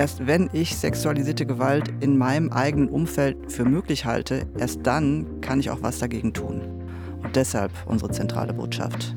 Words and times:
Erst 0.00 0.26
wenn 0.26 0.48
ich 0.54 0.74
sexualisierte 0.78 1.44
Gewalt 1.44 1.92
in 2.00 2.16
meinem 2.16 2.50
eigenen 2.50 2.88
Umfeld 2.88 3.52
für 3.52 3.66
möglich 3.66 4.06
halte, 4.06 4.46
erst 4.56 4.80
dann 4.84 5.42
kann 5.42 5.60
ich 5.60 5.68
auch 5.68 5.82
was 5.82 5.98
dagegen 5.98 6.32
tun. 6.32 6.62
Und 7.22 7.36
deshalb 7.36 7.70
unsere 7.84 8.10
zentrale 8.10 8.54
Botschaft. 8.54 9.14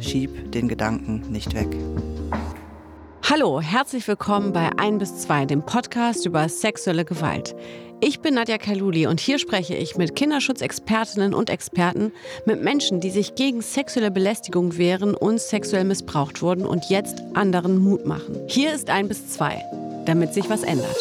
Schieb 0.00 0.50
den 0.52 0.68
Gedanken 0.68 1.30
nicht 1.30 1.54
weg. 1.54 1.68
Hallo, 3.28 3.60
herzlich 3.60 4.08
willkommen 4.08 4.54
bei 4.54 4.70
1 4.78 5.00
bis 5.00 5.18
2, 5.18 5.44
dem 5.44 5.66
Podcast 5.66 6.24
über 6.24 6.48
sexuelle 6.48 7.04
Gewalt. 7.04 7.54
Ich 8.00 8.20
bin 8.20 8.32
Nadja 8.32 8.56
Kaluli 8.56 9.06
und 9.06 9.20
hier 9.20 9.38
spreche 9.38 9.74
ich 9.74 9.98
mit 9.98 10.16
Kinderschutzexpertinnen 10.16 11.34
und 11.34 11.50
Experten, 11.50 12.10
mit 12.46 12.62
Menschen, 12.62 13.00
die 13.00 13.10
sich 13.10 13.34
gegen 13.34 13.60
sexuelle 13.60 14.10
Belästigung 14.10 14.78
wehren 14.78 15.14
und 15.14 15.40
sexuell 15.40 15.84
missbraucht 15.84 16.40
wurden 16.40 16.64
und 16.64 16.88
jetzt 16.88 17.22
anderen 17.34 17.76
Mut 17.76 18.06
machen. 18.06 18.40
Hier 18.46 18.72
ist 18.72 18.88
1 18.88 19.08
bis 19.08 19.28
2, 19.28 19.62
damit 20.06 20.34
sich 20.34 20.48
was 20.50 20.62
ändert. 20.62 20.96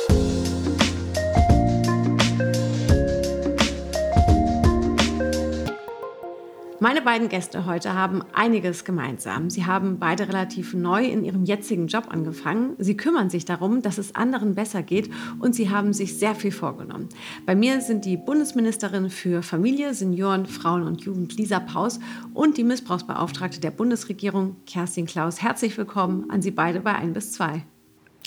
Meine 6.84 7.04
beiden 7.04 7.30
Gäste 7.30 7.68
heute 7.68 7.94
haben 7.94 8.24
einiges 8.34 8.86
gemeinsam. 8.86 9.52
Sie 9.52 9.68
haben 9.68 10.00
beide 10.00 10.28
relativ 10.28 10.74
neu 10.74 11.06
in 11.06 11.24
ihrem 11.24 11.46
jetzigen 11.46 11.86
Job 11.86 12.08
angefangen. 12.10 12.74
Sie 12.80 12.98
kümmern 12.98 13.30
sich 13.30 13.46
darum, 13.46 13.84
dass 13.84 14.00
es 14.00 14.16
anderen 14.16 14.56
besser 14.56 14.82
geht 14.82 15.08
und 15.38 15.54
sie 15.54 15.70
haben 15.70 15.94
sich 15.94 16.18
sehr 16.18 16.34
viel 16.34 16.52
vorgenommen. 16.52 17.08
Bei 17.46 17.54
mir 17.54 17.82
sind 17.82 18.06
die 18.06 18.18
Bundesministerin 18.18 19.12
für 19.12 19.44
Familie, 19.44 19.94
Senioren, 19.94 20.48
Frauen 20.48 20.82
und 20.88 21.02
Jugend 21.02 21.38
Lisa 21.38 21.60
Paus 21.60 22.00
und 22.34 22.58
die 22.58 22.64
Missbrauchsbeauftragte 22.64 23.60
der 23.60 23.70
Bundesregierung 23.70 24.56
Kerstin 24.66 25.06
Klaus. 25.06 25.40
Herzlich 25.40 25.78
willkommen 25.78 26.32
an 26.32 26.42
Sie 26.42 26.50
beide 26.50 26.80
bei 26.80 26.96
1 26.96 27.14
bis 27.14 27.34
2. 27.34 27.64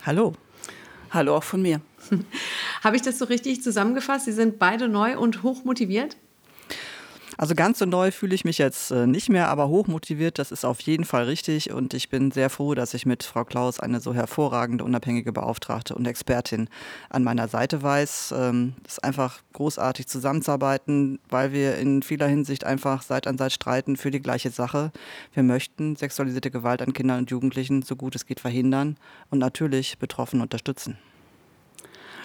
Hallo. 0.07 0.33
Hallo 1.15 1.37
auch 1.37 1.45
von 1.45 1.63
mir. 1.63 1.81
Habe 2.83 2.97
ich 2.97 3.03
das 3.03 3.21
so 3.21 3.25
richtig 3.27 3.63
zusammengefasst? 3.63 4.25
Sie 4.25 4.33
sind 4.33 4.59
beide 4.59 4.89
neu 4.89 5.17
und 5.17 5.45
hoch 5.45 5.65
motiviert? 5.65 6.17
Also 7.37 7.55
ganz 7.55 7.79
so 7.79 7.85
neu 7.85 8.11
fühle 8.11 8.35
ich 8.35 8.45
mich 8.45 8.59
jetzt 8.59 8.91
äh, 8.91 9.07
nicht 9.07 9.29
mehr, 9.29 9.49
aber 9.49 9.69
hochmotiviert, 9.69 10.39
das 10.39 10.53
ist 10.53 10.65
auf 10.65 10.81
jeden 10.83 11.05
Fall 11.05 11.25
richtig. 11.25 11.73
Und 11.73 11.95
ich 11.95 12.09
bin 12.09 12.31
sehr 12.31 12.51
froh, 12.51 12.75
dass 12.75 12.95
ich 12.95 13.07
mit 13.07 13.23
Frau 13.25 13.45
Klaus 13.45 13.81
eine 13.81 14.01
so 14.01 14.15
hervorragende, 14.15 14.85
unabhängige 14.85 15.33
Beauftragte 15.33 15.95
und 15.95 16.07
Expertin 16.07 16.69
an 17.11 17.25
meiner 17.25 17.49
Seite 17.49 17.83
weiß. 17.83 18.35
Ähm, 18.37 18.75
es 18.87 18.95
ist 18.95 19.05
einfach 19.05 19.43
großartig 19.53 20.07
zusammenzuarbeiten, 20.07 21.19
weil 21.29 21.53
wir 21.53 21.77
in 21.77 22.03
vieler 22.03 22.29
Hinsicht 22.29 22.65
einfach 22.65 23.03
Seit 23.03 23.27
an 23.27 23.39
Seit 23.39 23.53
streiten 23.53 23.97
für 23.97 24.11
die 24.11 24.21
gleiche 24.21 24.51
Sache. 24.51 24.93
Wir 25.33 25.43
möchten 25.43 25.97
sexualisierte 25.97 26.51
Gewalt 26.51 26.83
an 26.83 26.93
Kindern 26.93 27.19
und 27.19 27.31
Jugendlichen 27.31 27.83
so 27.83 27.97
gut 27.97 28.15
es 28.15 28.27
geht 28.27 28.41
verhindern 28.41 28.97
und 29.31 29.39
natürlich 29.39 29.99
Betroffene 29.99 30.43
unterstützen. 30.43 30.99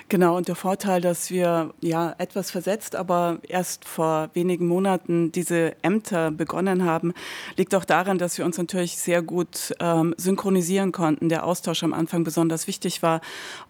Genau, 0.10 0.38
und 0.38 0.48
der 0.48 0.56
Vorteil, 0.56 1.02
dass 1.02 1.30
wir 1.30 1.72
ja 1.82 2.16
etwas 2.18 2.50
versetzt, 2.50 2.96
aber 2.96 3.38
erst 3.48 3.86
vor 3.86 4.32
wenigen 4.34 4.66
Monaten 4.66 5.32
diese 5.32 5.76
Ämter 5.84 6.32
begonnen 6.32 6.84
haben, 6.84 7.14
liegt 7.58 7.76
auch 7.76 7.86
daran, 7.86 8.18
dass 8.18 8.40
wir 8.40 8.44
uns 8.44 8.58
natürlich 8.58 8.98
sehr 8.98 9.22
gut 9.22 9.72
ähm, 9.80 10.16
synchronisieren 10.18 10.92
konnten. 10.92 11.30
Der 11.30 11.46
Austausch 11.46 11.84
am 11.84 11.94
Anfang 11.94 12.24
besonders 12.24 12.66
wichtig 12.66 13.04
war 13.04 13.22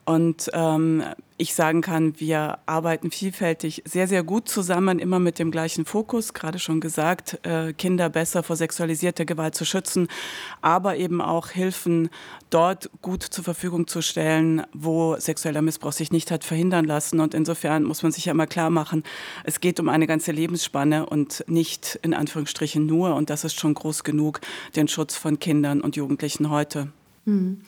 und 0.10 0.50
ähm, 0.54 1.04
ich 1.38 1.54
sagen 1.54 1.82
kann, 1.82 2.20
wir 2.20 2.58
arbeiten 2.66 3.12
vielfältig 3.12 3.84
sehr, 3.86 4.08
sehr 4.08 4.24
gut 4.24 4.50
zusammen, 4.50 4.98
immer 4.98 5.20
mit 5.20 5.38
dem 5.38 5.52
gleichen 5.52 5.86
Fokus, 5.86 6.34
gerade 6.34 6.58
schon 6.58 6.82
gesagt, 6.82 7.38
äh, 7.46 7.74
Kinder 7.74 8.10
besser 8.10 8.42
vor 8.42 8.56
sexualisierter 8.56 9.26
Gewalt 9.26 9.54
zu 9.54 9.66
schützen, 9.66 10.08
aber 10.64 10.98
eben 10.98 11.22
auch 11.22 11.50
Hilfen 11.50 12.10
dort 12.50 12.90
gut 13.04 13.22
zur 13.22 13.44
Verfügung 13.44 13.86
zu 13.86 14.02
stellen, 14.02 14.64
wo 14.74 15.16
sexueller 15.18 15.62
Missbrauch 15.62 15.92
sich 15.92 16.12
nicht 16.12 16.32
hat 16.32 16.44
verhindern 16.44 16.86
lassen. 16.86 17.20
Und 17.20 17.36
insofern 17.36 17.84
muss 17.84 18.02
man 18.02 18.12
sich 18.12 18.26
ja 18.26 18.32
immer 18.32 18.48
klar 18.48 18.72
machen, 18.72 19.04
es 19.44 19.60
geht 19.60 19.80
um 19.80 19.90
eine 19.90 20.08
ganze 20.08 20.32
Lebensspanne 20.32 21.06
und 21.06 21.44
nicht 21.46 22.00
in 22.02 22.16
Anführungsstrichen 22.16 22.84
nur, 22.84 23.14
und 23.14 23.30
das 23.30 23.44
ist 23.44 23.60
schon 23.60 23.76
groß 23.76 24.04
genug, 24.04 24.42
den 24.76 24.88
Schutz 24.88 25.16
von 25.16 25.38
Kindern 25.38 25.82
und 25.82 25.98
Jugendlichen 25.98 26.50
heute. 26.50 26.88
Hm. 27.28 27.62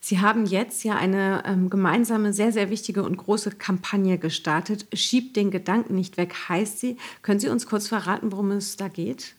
Sie 0.00 0.20
haben 0.20 0.46
jetzt 0.46 0.82
ja 0.82 0.96
eine 0.96 1.42
ähm, 1.46 1.68
gemeinsame, 1.68 2.32
sehr, 2.32 2.52
sehr 2.52 2.70
wichtige 2.70 3.02
und 3.02 3.18
große 3.18 3.50
Kampagne 3.52 4.16
gestartet. 4.16 4.86
Schiebt 4.94 5.36
den 5.36 5.50
Gedanken 5.50 5.94
nicht 5.94 6.16
weg, 6.16 6.34
heißt 6.48 6.80
sie. 6.80 6.96
Können 7.20 7.38
Sie 7.38 7.50
uns 7.50 7.66
kurz 7.66 7.86
verraten, 7.86 8.32
worum 8.32 8.50
es 8.50 8.78
da 8.78 8.88
geht? 8.88 9.34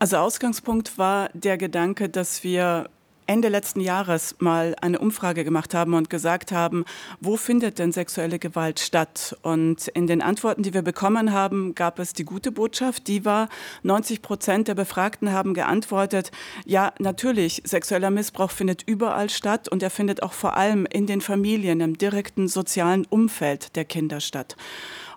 Also 0.00 0.16
Ausgangspunkt 0.16 0.98
war 0.98 1.30
der 1.32 1.56
Gedanke, 1.56 2.08
dass 2.08 2.42
wir 2.42 2.90
Ende 3.26 3.48
letzten 3.48 3.80
Jahres 3.80 4.36
mal 4.38 4.76
eine 4.80 4.98
Umfrage 4.98 5.44
gemacht 5.44 5.74
haben 5.74 5.94
und 5.94 6.10
gesagt 6.10 6.52
haben, 6.52 6.84
wo 7.20 7.36
findet 7.36 7.78
denn 7.78 7.92
sexuelle 7.92 8.38
Gewalt 8.38 8.80
statt? 8.80 9.36
Und 9.42 9.88
in 9.88 10.06
den 10.06 10.22
Antworten, 10.22 10.62
die 10.62 10.74
wir 10.74 10.82
bekommen 10.82 11.32
haben, 11.32 11.74
gab 11.74 11.98
es 11.98 12.12
die 12.12 12.24
gute 12.24 12.52
Botschaft, 12.52 13.08
die 13.08 13.24
war, 13.24 13.48
90 13.82 14.22
Prozent 14.22 14.68
der 14.68 14.74
Befragten 14.74 15.32
haben 15.32 15.54
geantwortet, 15.54 16.32
ja, 16.66 16.92
natürlich, 16.98 17.62
sexueller 17.64 18.10
Missbrauch 18.10 18.50
findet 18.50 18.82
überall 18.82 19.30
statt 19.30 19.68
und 19.68 19.82
er 19.82 19.90
findet 19.90 20.22
auch 20.22 20.32
vor 20.32 20.56
allem 20.56 20.86
in 20.86 21.06
den 21.06 21.20
Familien, 21.20 21.80
im 21.80 21.96
direkten 21.96 22.48
sozialen 22.48 23.06
Umfeld 23.06 23.76
der 23.76 23.84
Kinder 23.84 24.20
statt. 24.20 24.56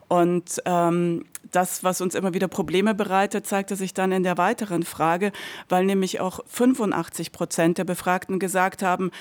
Und 0.07 0.61
ähm, 0.65 1.25
das, 1.51 1.83
was 1.83 2.01
uns 2.01 2.15
immer 2.15 2.33
wieder 2.33 2.47
Probleme 2.47 2.93
bereitet, 2.93 3.45
zeigte 3.45 3.75
sich 3.75 3.93
dann 3.93 4.11
in 4.11 4.23
der 4.23 4.37
weiteren 4.37 4.83
Frage, 4.83 5.31
weil 5.69 5.85
nämlich 5.85 6.19
auch 6.19 6.39
85 6.47 7.31
Prozent 7.31 7.77
der 7.77 7.83
Befragten 7.83 8.39
gesagt 8.39 8.83
haben, 8.83 9.11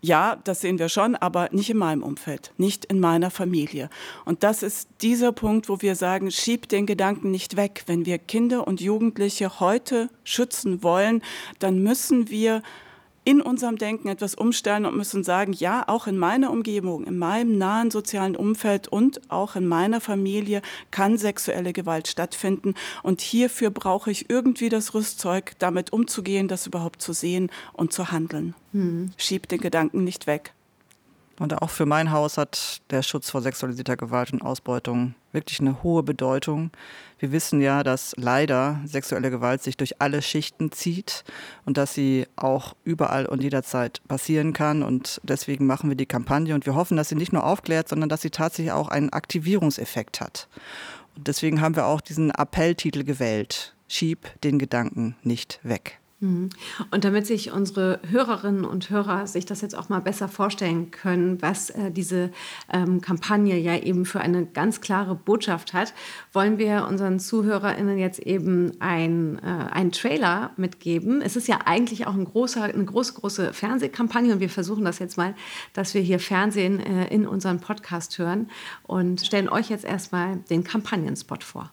ja, 0.00 0.36
das 0.44 0.60
sehen 0.60 0.78
wir 0.78 0.88
schon, 0.88 1.16
aber 1.16 1.48
nicht 1.50 1.70
in 1.70 1.76
meinem 1.76 2.04
Umfeld, 2.04 2.52
nicht 2.56 2.84
in 2.84 3.00
meiner 3.00 3.30
Familie. 3.30 3.90
Und 4.24 4.44
das 4.44 4.62
ist 4.62 4.88
dieser 5.02 5.32
Punkt, 5.32 5.68
wo 5.68 5.82
wir 5.82 5.96
sagen, 5.96 6.30
schieb 6.30 6.68
den 6.68 6.86
Gedanken 6.86 7.32
nicht 7.32 7.56
weg. 7.56 7.82
Wenn 7.86 8.06
wir 8.06 8.18
Kinder 8.18 8.68
und 8.68 8.80
Jugendliche 8.80 9.58
heute 9.58 10.08
schützen 10.22 10.84
wollen, 10.84 11.22
dann 11.58 11.82
müssen 11.82 12.30
wir 12.30 12.62
in 13.28 13.42
unserem 13.42 13.76
Denken 13.76 14.08
etwas 14.08 14.34
umstellen 14.34 14.86
und 14.86 14.96
müssen 14.96 15.22
sagen, 15.22 15.52
ja, 15.52 15.84
auch 15.86 16.06
in 16.06 16.16
meiner 16.16 16.50
Umgebung, 16.50 17.04
in 17.04 17.18
meinem 17.18 17.58
nahen 17.58 17.90
sozialen 17.90 18.34
Umfeld 18.34 18.88
und 18.88 19.20
auch 19.30 19.54
in 19.54 19.66
meiner 19.66 20.00
Familie 20.00 20.62
kann 20.90 21.18
sexuelle 21.18 21.74
Gewalt 21.74 22.08
stattfinden. 22.08 22.72
Und 23.02 23.20
hierfür 23.20 23.68
brauche 23.68 24.10
ich 24.10 24.30
irgendwie 24.30 24.70
das 24.70 24.94
Rüstzeug, 24.94 25.52
damit 25.58 25.92
umzugehen, 25.92 26.48
das 26.48 26.66
überhaupt 26.66 27.02
zu 27.02 27.12
sehen 27.12 27.50
und 27.74 27.92
zu 27.92 28.10
handeln. 28.10 28.54
Hm. 28.72 29.10
Schieb 29.18 29.46
den 29.48 29.60
Gedanken 29.60 30.04
nicht 30.04 30.26
weg. 30.26 30.54
Und 31.38 31.60
auch 31.60 31.68
für 31.68 31.84
mein 31.84 32.10
Haus 32.10 32.38
hat 32.38 32.80
der 32.88 33.02
Schutz 33.02 33.28
vor 33.28 33.42
sexualisierter 33.42 33.98
Gewalt 33.98 34.32
und 34.32 34.40
Ausbeutung 34.40 35.14
wirklich 35.32 35.60
eine 35.60 35.82
hohe 35.82 36.02
Bedeutung. 36.02 36.70
Wir 37.18 37.32
wissen 37.32 37.60
ja, 37.60 37.82
dass 37.82 38.14
leider 38.16 38.80
sexuelle 38.84 39.30
Gewalt 39.30 39.62
sich 39.62 39.76
durch 39.76 40.00
alle 40.00 40.22
Schichten 40.22 40.72
zieht 40.72 41.24
und 41.64 41.76
dass 41.76 41.94
sie 41.94 42.26
auch 42.36 42.74
überall 42.84 43.26
und 43.26 43.42
jederzeit 43.42 44.00
passieren 44.08 44.52
kann. 44.52 44.82
Und 44.82 45.20
deswegen 45.24 45.66
machen 45.66 45.90
wir 45.90 45.96
die 45.96 46.06
Kampagne 46.06 46.54
und 46.54 46.66
wir 46.66 46.74
hoffen, 46.74 46.96
dass 46.96 47.08
sie 47.08 47.16
nicht 47.16 47.32
nur 47.32 47.44
aufklärt, 47.44 47.88
sondern 47.88 48.08
dass 48.08 48.22
sie 48.22 48.30
tatsächlich 48.30 48.72
auch 48.72 48.88
einen 48.88 49.10
Aktivierungseffekt 49.10 50.20
hat. 50.20 50.48
Und 51.16 51.26
deswegen 51.26 51.60
haben 51.60 51.76
wir 51.76 51.86
auch 51.86 52.00
diesen 52.00 52.30
Appelltitel 52.30 53.04
gewählt. 53.04 53.74
Schieb 53.88 54.28
den 54.42 54.58
Gedanken 54.58 55.16
nicht 55.22 55.60
weg. 55.62 55.98
Mhm. 56.20 56.50
Und 56.90 57.04
damit 57.04 57.26
sich 57.26 57.52
unsere 57.52 58.00
Hörerinnen 58.10 58.64
und 58.64 58.90
Hörer 58.90 59.28
sich 59.28 59.46
das 59.46 59.60
jetzt 59.60 59.78
auch 59.78 59.88
mal 59.88 60.00
besser 60.00 60.26
vorstellen 60.26 60.90
können, 60.90 61.40
was 61.40 61.70
äh, 61.70 61.92
diese 61.92 62.32
ähm, 62.72 63.00
Kampagne 63.00 63.56
ja 63.56 63.76
eben 63.76 64.04
für 64.04 64.20
eine 64.20 64.44
ganz 64.44 64.80
klare 64.80 65.14
Botschaft 65.14 65.74
hat, 65.74 65.94
wollen 66.32 66.58
wir 66.58 66.86
unseren 66.88 67.20
ZuhörerInnen 67.20 67.98
jetzt 67.98 68.18
eben 68.18 68.72
ein, 68.80 69.38
äh, 69.38 69.72
einen 69.72 69.92
Trailer 69.92 70.50
mitgeben. 70.56 71.22
Es 71.22 71.36
ist 71.36 71.46
ja 71.46 71.60
eigentlich 71.66 72.08
auch 72.08 72.14
ein 72.14 72.24
großer, 72.24 72.64
eine 72.64 72.84
große, 72.84 73.14
große 73.14 73.52
Fernsehkampagne 73.52 74.32
und 74.32 74.40
wir 74.40 74.50
versuchen 74.50 74.84
das 74.84 74.98
jetzt 74.98 75.18
mal, 75.18 75.34
dass 75.72 75.94
wir 75.94 76.00
hier 76.00 76.18
Fernsehen 76.18 76.80
äh, 76.80 77.06
in 77.14 77.28
unseren 77.28 77.60
Podcast 77.60 78.18
hören 78.18 78.50
und 78.82 79.20
stellen 79.24 79.48
euch 79.48 79.70
jetzt 79.70 79.84
erstmal 79.84 80.38
den 80.50 80.64
Kampagnenspot 80.64 81.44
vor. 81.44 81.70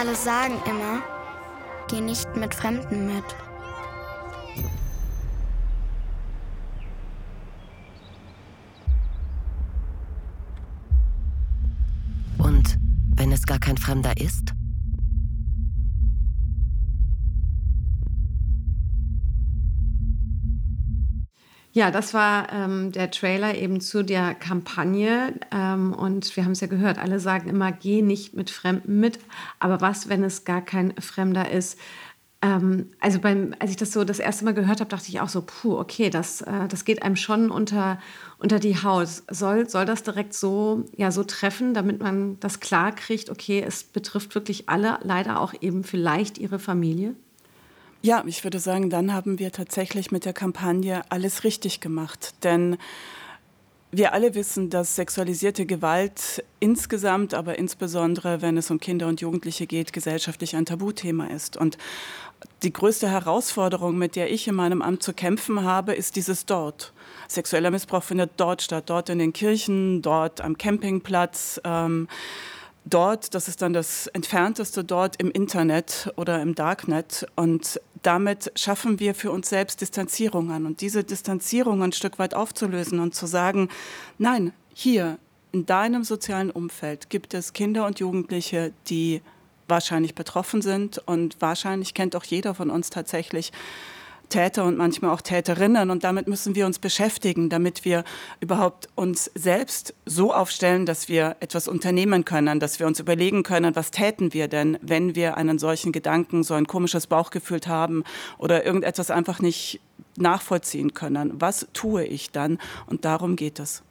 Alle 0.00 0.14
sagen 0.14 0.54
immer, 0.64 1.02
geh 1.88 2.00
nicht 2.00 2.36
mit 2.36 2.54
Fremden 2.54 3.06
mit. 3.06 3.24
Und 12.38 12.78
wenn 13.16 13.32
es 13.32 13.44
gar 13.44 13.58
kein 13.58 13.76
Fremder 13.76 14.16
ist? 14.16 14.54
Ja, 21.72 21.90
das 21.90 22.14
war 22.14 22.52
ähm, 22.52 22.92
der 22.92 23.10
Trailer 23.10 23.54
eben 23.54 23.80
zu 23.80 24.02
der 24.02 24.34
Kampagne. 24.34 25.34
Ähm, 25.52 25.92
und 25.92 26.34
wir 26.36 26.44
haben 26.44 26.52
es 26.52 26.60
ja 26.60 26.66
gehört, 26.66 26.98
alle 26.98 27.20
sagen 27.20 27.48
immer, 27.48 27.72
geh 27.72 28.02
nicht 28.02 28.34
mit 28.34 28.50
Fremden 28.50 28.98
mit. 29.00 29.18
Aber 29.58 29.80
was, 29.80 30.08
wenn 30.08 30.24
es 30.24 30.44
gar 30.44 30.62
kein 30.62 30.94
Fremder 30.96 31.50
ist? 31.50 31.78
Ähm, 32.40 32.90
also 33.00 33.18
beim, 33.20 33.54
als 33.58 33.70
ich 33.70 33.76
das 33.76 33.92
so 33.92 34.04
das 34.04 34.18
erste 34.18 34.44
Mal 34.44 34.54
gehört 34.54 34.80
habe, 34.80 34.90
dachte 34.90 35.08
ich 35.08 35.20
auch 35.20 35.28
so, 35.28 35.42
puh, 35.42 35.76
okay, 35.78 36.08
das, 36.08 36.40
äh, 36.42 36.68
das 36.68 36.84
geht 36.84 37.02
einem 37.02 37.16
schon 37.16 37.50
unter, 37.50 37.98
unter 38.38 38.58
die 38.60 38.82
Haut. 38.82 39.08
Soll, 39.30 39.68
soll 39.68 39.84
das 39.84 40.02
direkt 40.04 40.34
so, 40.34 40.84
ja, 40.96 41.10
so 41.10 41.24
treffen, 41.24 41.74
damit 41.74 42.00
man 42.00 42.38
das 42.40 42.60
klar 42.60 42.92
kriegt, 42.94 43.28
okay, 43.30 43.62
es 43.66 43.84
betrifft 43.84 44.34
wirklich 44.34 44.68
alle, 44.68 44.98
leider 45.02 45.40
auch 45.40 45.52
eben 45.60 45.84
vielleicht 45.84 46.38
ihre 46.38 46.58
Familie? 46.58 47.14
Ja, 48.00 48.22
ich 48.26 48.44
würde 48.44 48.60
sagen, 48.60 48.90
dann 48.90 49.12
haben 49.12 49.38
wir 49.38 49.50
tatsächlich 49.50 50.12
mit 50.12 50.24
der 50.24 50.32
Kampagne 50.32 51.02
alles 51.08 51.42
richtig 51.42 51.80
gemacht. 51.80 52.34
Denn 52.44 52.78
wir 53.90 54.12
alle 54.12 54.34
wissen, 54.34 54.70
dass 54.70 54.96
sexualisierte 54.96 55.66
Gewalt 55.66 56.44
insgesamt, 56.60 57.34
aber 57.34 57.58
insbesondere, 57.58 58.40
wenn 58.42 58.56
es 58.56 58.70
um 58.70 58.78
Kinder 58.78 59.08
und 59.08 59.20
Jugendliche 59.20 59.66
geht, 59.66 59.92
gesellschaftlich 59.92 60.54
ein 60.54 60.66
Tabuthema 60.66 61.26
ist. 61.26 61.56
Und 61.56 61.78
die 62.62 62.72
größte 62.72 63.08
Herausforderung, 63.10 63.98
mit 63.98 64.14
der 64.14 64.30
ich 64.30 64.46
in 64.46 64.54
meinem 64.54 64.82
Amt 64.82 65.02
zu 65.02 65.12
kämpfen 65.12 65.64
habe, 65.64 65.94
ist 65.94 66.16
dieses 66.16 66.46
dort. 66.46 66.92
Sexueller 67.26 67.70
Missbrauch 67.70 68.04
findet 68.04 68.32
dort 68.36 68.62
statt, 68.62 68.84
dort 68.90 69.08
in 69.08 69.18
den 69.18 69.32
Kirchen, 69.32 70.02
dort 70.02 70.40
am 70.40 70.56
Campingplatz. 70.56 71.60
Ähm, 71.64 72.06
dort, 72.84 73.34
das 73.34 73.48
ist 73.48 73.62
dann 73.62 73.72
das 73.72 74.06
entfernteste 74.08 74.84
dort 74.84 75.20
im 75.20 75.30
Internet 75.30 76.12
oder 76.16 76.40
im 76.42 76.54
Darknet. 76.54 77.26
Und 77.36 77.80
damit 78.02 78.52
schaffen 78.56 79.00
wir 79.00 79.14
für 79.14 79.30
uns 79.30 79.48
selbst 79.48 79.80
Distanzierungen. 79.80 80.66
Und 80.66 80.80
diese 80.80 81.04
Distanzierung 81.04 81.82
ein 81.82 81.92
Stück 81.92 82.18
weit 82.18 82.34
aufzulösen 82.34 83.00
und 83.00 83.14
zu 83.14 83.26
sagen, 83.26 83.68
nein, 84.18 84.52
hier 84.74 85.18
in 85.52 85.66
deinem 85.66 86.04
sozialen 86.04 86.50
Umfeld 86.50 87.10
gibt 87.10 87.34
es 87.34 87.52
Kinder 87.52 87.86
und 87.86 88.00
Jugendliche, 88.00 88.72
die 88.88 89.22
wahrscheinlich 89.66 90.14
betroffen 90.14 90.62
sind. 90.62 90.98
Und 90.98 91.36
wahrscheinlich 91.40 91.94
kennt 91.94 92.16
auch 92.16 92.24
jeder 92.24 92.54
von 92.54 92.70
uns 92.70 92.90
tatsächlich 92.90 93.52
Täter 94.28 94.64
und 94.64 94.76
manchmal 94.76 95.12
auch 95.12 95.20
Täterinnen. 95.20 95.90
Und 95.90 96.04
damit 96.04 96.28
müssen 96.28 96.54
wir 96.54 96.66
uns 96.66 96.78
beschäftigen, 96.78 97.48
damit 97.48 97.84
wir 97.84 98.04
überhaupt 98.40 98.88
uns 98.94 99.30
selbst 99.34 99.94
so 100.06 100.32
aufstellen, 100.32 100.86
dass 100.86 101.08
wir 101.08 101.36
etwas 101.40 101.68
unternehmen 101.68 102.24
können, 102.24 102.60
dass 102.60 102.78
wir 102.78 102.86
uns 102.86 103.00
überlegen 103.00 103.42
können, 103.42 103.76
was 103.76 103.90
täten 103.90 104.32
wir 104.32 104.48
denn, 104.48 104.78
wenn 104.82 105.14
wir 105.14 105.36
einen 105.36 105.58
solchen 105.58 105.92
Gedanken, 105.92 106.42
so 106.42 106.54
ein 106.54 106.66
komisches 106.66 107.06
Bauchgefühl 107.06 107.58
haben 107.66 108.04
oder 108.38 108.64
irgendetwas 108.64 109.10
einfach 109.10 109.40
nicht 109.40 109.80
nachvollziehen 110.16 110.94
können. 110.94 111.40
Was 111.40 111.66
tue 111.72 112.04
ich 112.04 112.30
dann? 112.30 112.58
Und 112.86 113.04
darum 113.04 113.36
geht 113.36 113.58
es. 113.58 113.82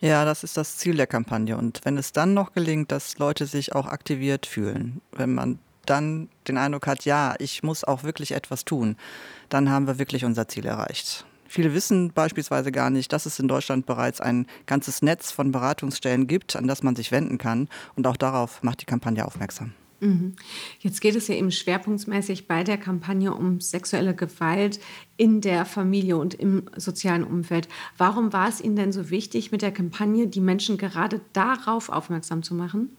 Ja, 0.00 0.24
das 0.24 0.44
ist 0.44 0.56
das 0.56 0.76
Ziel 0.76 0.96
der 0.96 1.08
Kampagne. 1.08 1.56
Und 1.56 1.80
wenn 1.84 1.98
es 1.98 2.12
dann 2.12 2.32
noch 2.32 2.52
gelingt, 2.52 2.92
dass 2.92 3.18
Leute 3.18 3.46
sich 3.46 3.74
auch 3.74 3.86
aktiviert 3.86 4.46
fühlen, 4.46 5.00
wenn 5.12 5.34
man 5.34 5.58
dann 5.90 6.28
den 6.46 6.58
Eindruck 6.58 6.86
hat, 6.86 7.04
ja, 7.04 7.34
ich 7.38 7.62
muss 7.62 7.84
auch 7.84 8.04
wirklich 8.04 8.32
etwas 8.32 8.64
tun, 8.64 8.96
dann 9.48 9.70
haben 9.70 9.86
wir 9.86 9.98
wirklich 9.98 10.24
unser 10.24 10.48
Ziel 10.48 10.66
erreicht. 10.66 11.24
Viele 11.48 11.72
wissen 11.72 12.12
beispielsweise 12.12 12.70
gar 12.70 12.90
nicht, 12.90 13.12
dass 13.12 13.24
es 13.24 13.38
in 13.38 13.48
Deutschland 13.48 13.86
bereits 13.86 14.20
ein 14.20 14.46
ganzes 14.66 15.00
Netz 15.00 15.30
von 15.30 15.50
Beratungsstellen 15.50 16.26
gibt, 16.26 16.56
an 16.56 16.66
das 16.66 16.82
man 16.82 16.94
sich 16.94 17.10
wenden 17.10 17.38
kann. 17.38 17.68
Und 17.96 18.06
auch 18.06 18.18
darauf 18.18 18.62
macht 18.62 18.82
die 18.82 18.84
Kampagne 18.84 19.24
aufmerksam. 19.24 19.72
Mhm. 20.00 20.36
Jetzt 20.78 21.00
geht 21.00 21.16
es 21.16 21.26
ja 21.26 21.34
eben 21.34 21.50
schwerpunktmäßig 21.50 22.46
bei 22.46 22.64
der 22.64 22.76
Kampagne 22.76 23.34
um 23.34 23.60
sexuelle 23.60 24.14
Gewalt 24.14 24.78
in 25.16 25.40
der 25.40 25.64
Familie 25.64 26.18
und 26.18 26.34
im 26.34 26.64
sozialen 26.76 27.24
Umfeld. 27.24 27.66
Warum 27.96 28.32
war 28.32 28.48
es 28.48 28.60
Ihnen 28.60 28.76
denn 28.76 28.92
so 28.92 29.10
wichtig, 29.10 29.50
mit 29.50 29.62
der 29.62 29.72
Kampagne 29.72 30.28
die 30.28 30.40
Menschen 30.40 30.76
gerade 30.76 31.20
darauf 31.32 31.88
aufmerksam 31.88 32.42
zu 32.42 32.54
machen? 32.54 32.90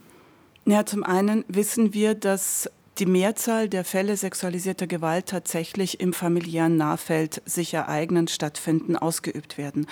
Ja, 0.65 0.85
zum 0.85 1.03
einen 1.03 1.45
wissen 1.47 1.93
wir, 1.93 2.15
dass 2.15 2.69
die 2.99 3.05
Mehrzahl 3.05 3.69
der 3.69 3.85
Fälle 3.85 4.17
sexualisierter 4.17 4.87
Gewalt 4.87 5.27
tatsächlich 5.27 5.99
im 5.99 6.13
familiären 6.13 6.75
Nahfeld 6.75 7.41
sich 7.45 7.73
ereignen, 7.73 8.27
stattfinden, 8.27 8.95
ausgeübt 8.95 9.57
werden. 9.57 9.87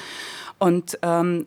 Und 0.59 0.99
ähm, 1.01 1.45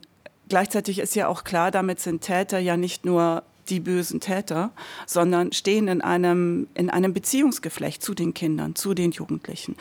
gleichzeitig 0.48 0.98
ist 0.98 1.14
ja 1.14 1.28
auch 1.28 1.44
klar, 1.44 1.70
damit 1.70 2.00
sind 2.00 2.22
Täter 2.22 2.58
ja 2.58 2.76
nicht 2.76 3.04
nur 3.04 3.42
die 3.70 3.80
bösen 3.80 4.20
Täter, 4.20 4.70
sondern 5.06 5.52
stehen 5.52 5.88
in 5.88 6.00
einem, 6.00 6.66
in 6.74 6.90
einem 6.90 7.12
Beziehungsgeflecht 7.12 8.02
zu 8.02 8.14
den 8.14 8.34
Kindern, 8.34 8.74
zu 8.74 8.94
den 8.94 9.12
Jugendlichen. 9.12 9.76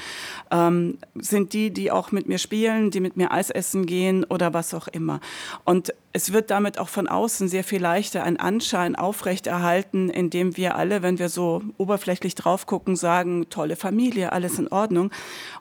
Ähm, 0.51 0.97
sind 1.15 1.53
die, 1.53 1.71
die 1.71 1.91
auch 1.91 2.12
mit 2.12 2.27
mir 2.27 2.38
spielen, 2.38 2.91
die 2.91 3.00
mit 3.00 3.18
mir 3.18 3.31
Eis 3.31 3.50
essen 3.50 3.86
gehen 3.86 4.24
oder 4.24 4.53
was 4.53 4.74
auch 4.74 4.88
immer. 4.88 5.19
Und 5.65 5.94
es 6.12 6.33
wird 6.33 6.50
damit 6.50 6.80
auch 6.80 6.89
von 6.89 7.07
außen 7.07 7.47
sehr 7.47 7.63
viel 7.63 7.81
leichter 7.81 8.24
ein 8.24 8.38
Anschein 8.38 8.95
aufrechterhalten, 8.95 10.09
indem 10.09 10.57
wir 10.57 10.75
alle, 10.75 11.03
wenn 11.03 11.19
wir 11.19 11.30
so 11.30 11.62
oberflächlich 11.77 12.33
drauf 12.33 12.65
gucken, 12.65 12.95
sagen, 12.95 13.47
tolle 13.50 13.75
Familie, 13.75 14.31
alles 14.31 14.57
in 14.57 14.68
Ordnung. 14.69 15.12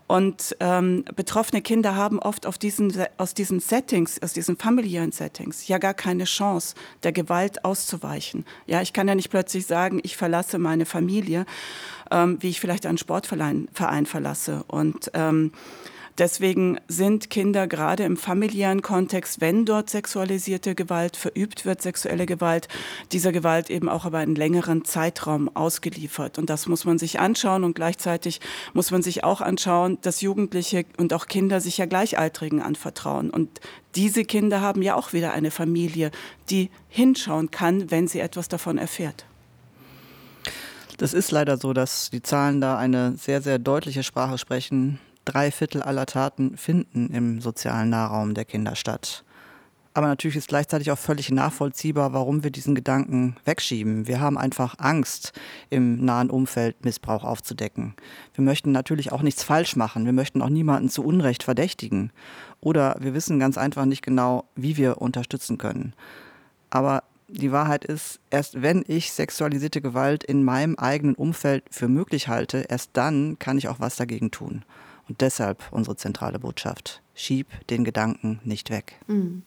Und 0.07 0.57
ähm, 0.61 1.05
betroffene 1.15 1.61
Kinder 1.61 1.97
haben 1.97 2.19
oft 2.19 2.47
auf 2.47 2.57
diesen, 2.57 2.95
aus 3.19 3.35
diesen 3.35 3.61
Settings, 3.61 4.23
aus 4.23 4.33
diesen 4.33 4.57
familiären 4.57 5.13
Settings, 5.13 5.69
ja 5.69 5.77
gar 5.77 5.93
keine 5.93 6.25
Chance, 6.25 6.75
der 7.03 7.13
Gewalt 7.13 7.65
auszuweichen. 7.67 8.18
Ja, 8.67 8.83
ich 8.83 8.93
kann 8.93 9.09
ja 9.09 9.15
nicht 9.15 9.31
plötzlich 9.31 9.67
sagen, 9.67 10.01
ich 10.03 10.17
verlasse 10.17 10.59
meine 10.59 10.87
Familie, 10.87 11.47
ähm, 12.11 12.39
wie 12.41 12.49
ich 12.49 12.61
vielleicht 12.61 12.87
einen 12.87 12.99
Sportverein 12.99 13.69
Verein 13.73 14.07
verlasse. 14.07 14.65
Und 14.69 15.11
ähm, 15.15 15.53
Deswegen 16.19 16.81
sind 16.89 17.31
Kinder 17.31 17.69
gerade 17.69 18.03
im 18.03 18.17
familiären 18.17 18.83
Kontext, 18.83 19.41
wenn 19.41 19.65
dort 19.65 19.89
sexualisierte 19.89 20.75
Gewalt 20.75 21.17
verübt 21.17 21.65
wird, 21.65 21.81
sexuelle 21.81 22.27
Gewalt, 22.27 22.67
dieser 23.13 23.31
Gewalt 23.31 23.71
eben 23.71 23.89
auch 23.89 24.05
über 24.05 24.19
einen 24.19 24.35
längeren 24.35 24.85
Zeitraum 24.85 25.49
ausgeliefert. 25.55 26.37
Und 26.37 26.51
das 26.51 26.67
muss 26.67 26.85
man 26.85 26.99
sich 26.99 27.21
anschauen 27.21 27.63
und 27.63 27.75
gleichzeitig 27.75 28.41
muss 28.73 28.91
man 28.91 29.03
sich 29.03 29.23
auch 29.23 29.41
anschauen, 29.41 29.99
dass 30.03 30.21
Jugendliche 30.21 30.87
und 30.97 31.13
auch 31.15 31.27
Kinder 31.27 31.61
sich 31.61 31.79
ja 31.79 31.87
Gleichaltrigen 31.87 32.63
anvertrauen. 32.63 33.31
Und 33.31 33.61
diese 33.95 34.25
Kinder 34.25 34.61
haben 34.61 34.83
ja 34.83 34.97
auch 34.97 35.13
wieder 35.13 35.33
eine 35.33 35.53
Familie, 35.53 36.11
die 36.51 36.71
hinschauen 36.89 37.53
kann, 37.53 37.93
wenn 37.93 38.09
sie 38.09 38.19
etwas 38.19 38.49
davon 38.49 38.77
erfährt. 38.77 39.25
Das 40.97 41.15
ist 41.15 41.31
leider 41.31 41.59
so, 41.59 41.73
dass 41.73 42.11
die 42.11 42.23
Zahlen 42.23 42.61
da 42.61 42.77
eine 42.77 43.15
sehr, 43.17 43.41
sehr 43.41 43.61
deutliche 43.61 44.03
Sprache 44.03 44.37
sprechen 44.37 44.99
drei 45.29 45.51
Viertel 45.51 45.83
aller 45.83 46.07
Taten 46.07 46.57
finden 46.57 47.11
im 47.13 47.41
sozialen 47.41 47.91
Nahraum 47.91 48.35
der 48.35 48.45
Kinder 48.45 48.75
statt. 48.77 49.25
Aber 49.99 50.07
natürlich 50.07 50.37
ist 50.37 50.49
gleichzeitig 50.49 50.93
auch 50.93 50.99
völlig 50.99 51.31
nachvollziehbar, 51.33 52.13
warum 52.13 52.45
wir 52.45 52.53
diesen 52.53 52.77
Gedanken 52.77 53.37
wegschieben. 53.45 54.07
Wir 54.07 54.21
haben 54.21 54.39
einfach 54.39 54.77
Angst, 54.79 55.33
im 55.71 56.05
nahen 56.05 56.31
Umfeld 56.31 56.85
Missbrauch 56.85 57.25
aufzudecken. 57.25 57.95
Wir 58.35 58.45
möchten 58.45 58.71
natürlich 58.71 59.11
auch 59.11 59.23
nichts 59.23 59.43
falsch 59.43 59.75
machen. 59.75 60.05
Wir 60.05 60.13
möchten 60.13 60.41
auch 60.41 60.51
niemanden 60.51 60.89
zu 60.89 61.03
Unrecht 61.03 61.43
verdächtigen. 61.43 62.13
Oder 62.61 62.97
wir 63.01 63.13
wissen 63.13 63.41
ganz 63.41 63.59
einfach 63.59 63.87
nicht 63.87 64.03
genau, 64.03 64.45
wie 64.55 64.77
wir 64.77 65.01
unterstützen 65.03 65.59
können. 65.59 65.95
Aber 66.71 67.03
die 67.27 67.51
Wahrheit 67.51 67.85
ist, 67.85 68.21
erst 68.31 68.63
wenn 68.63 68.85
ich 68.87 69.13
sexualisierte 69.13 69.81
Gewalt 69.81 70.23
in 70.23 70.45
meinem 70.45 70.77
eigenen 70.77 71.17
Umfeld 71.17 71.65
für 71.71 71.89
möglich 71.89 72.29
halte, 72.29 72.67
erst 72.69 72.91
dann 72.93 73.39
kann 73.39 73.59
ich 73.59 73.69
auch 73.69 73.81
was 73.81 73.97
dagegen 73.97 74.31
tun. 74.31 74.65
Und 75.09 75.21
deshalb 75.21 75.65
unsere 75.71 75.97
zentrale 75.97 76.39
Botschaft. 76.39 77.03
Schieb 77.15 77.47
den 77.69 77.85
Gedanken 77.85 78.41
nicht 78.45 78.71
weg. 78.71 78.97
Mhm. 79.07 79.43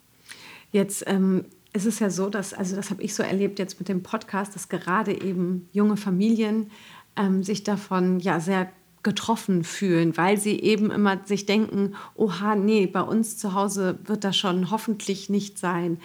Jetzt 0.72 1.04
ähm, 1.08 1.46
ist 1.74 1.86
es 1.86 2.00
ja 2.00 2.10
so, 2.10 2.30
dass, 2.30 2.54
also 2.54 2.76
das 2.76 2.90
habe 2.90 3.02
ich 3.04 3.14
so 3.14 3.24
erlebt 3.24 3.60
jetzt 3.60 3.80
mit 3.80 3.90
dem 3.90 4.04
Podcast, 4.04 4.56
dass 4.56 4.70
gerade 4.70 5.14
eben 5.22 5.70
junge 5.72 5.98
Familien 5.98 6.72
ähm, 7.16 7.44
sich 7.44 7.64
davon 7.64 8.20
ja 8.20 8.40
sehr 8.40 8.72
getroffen 9.04 9.64
fühlen, 9.64 10.16
weil 10.16 10.38
sie 10.38 10.60
eben 10.60 10.92
immer 10.92 11.20
sich 11.26 11.46
denken, 11.46 11.96
oha, 12.16 12.56
nee, 12.56 12.86
bei 12.86 13.02
uns 13.02 13.38
zu 13.38 13.54
Hause 13.54 13.98
wird 14.06 14.24
das 14.24 14.38
schon 14.38 14.70
hoffentlich 14.70 15.30
nicht 15.30 15.58
sein. 15.58 16.00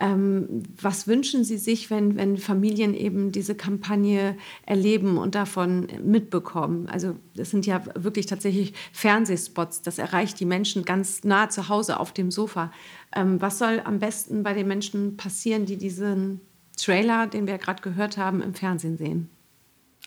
Ähm, 0.00 0.62
was 0.80 1.08
wünschen 1.08 1.42
Sie 1.42 1.58
sich, 1.58 1.90
wenn, 1.90 2.16
wenn 2.16 2.36
Familien 2.36 2.94
eben 2.94 3.32
diese 3.32 3.54
Kampagne 3.54 4.36
erleben 4.64 5.18
und 5.18 5.34
davon 5.34 5.88
mitbekommen? 6.02 6.88
Also 6.88 7.16
das 7.34 7.50
sind 7.50 7.66
ja 7.66 7.82
wirklich 7.94 8.26
tatsächlich 8.26 8.74
Fernsehspots, 8.92 9.82
das 9.82 9.98
erreicht 9.98 10.38
die 10.38 10.44
Menschen 10.44 10.84
ganz 10.84 11.24
nah 11.24 11.48
zu 11.48 11.68
Hause 11.68 11.98
auf 11.98 12.12
dem 12.12 12.30
Sofa. 12.30 12.70
Ähm, 13.14 13.40
was 13.40 13.58
soll 13.58 13.80
am 13.84 13.98
besten 13.98 14.42
bei 14.42 14.54
den 14.54 14.68
Menschen 14.68 15.16
passieren, 15.16 15.66
die 15.66 15.76
diesen 15.76 16.40
Trailer, 16.76 17.26
den 17.26 17.48
wir 17.48 17.58
gerade 17.58 17.82
gehört 17.82 18.18
haben, 18.18 18.40
im 18.40 18.54
Fernsehen 18.54 18.98
sehen? 18.98 19.30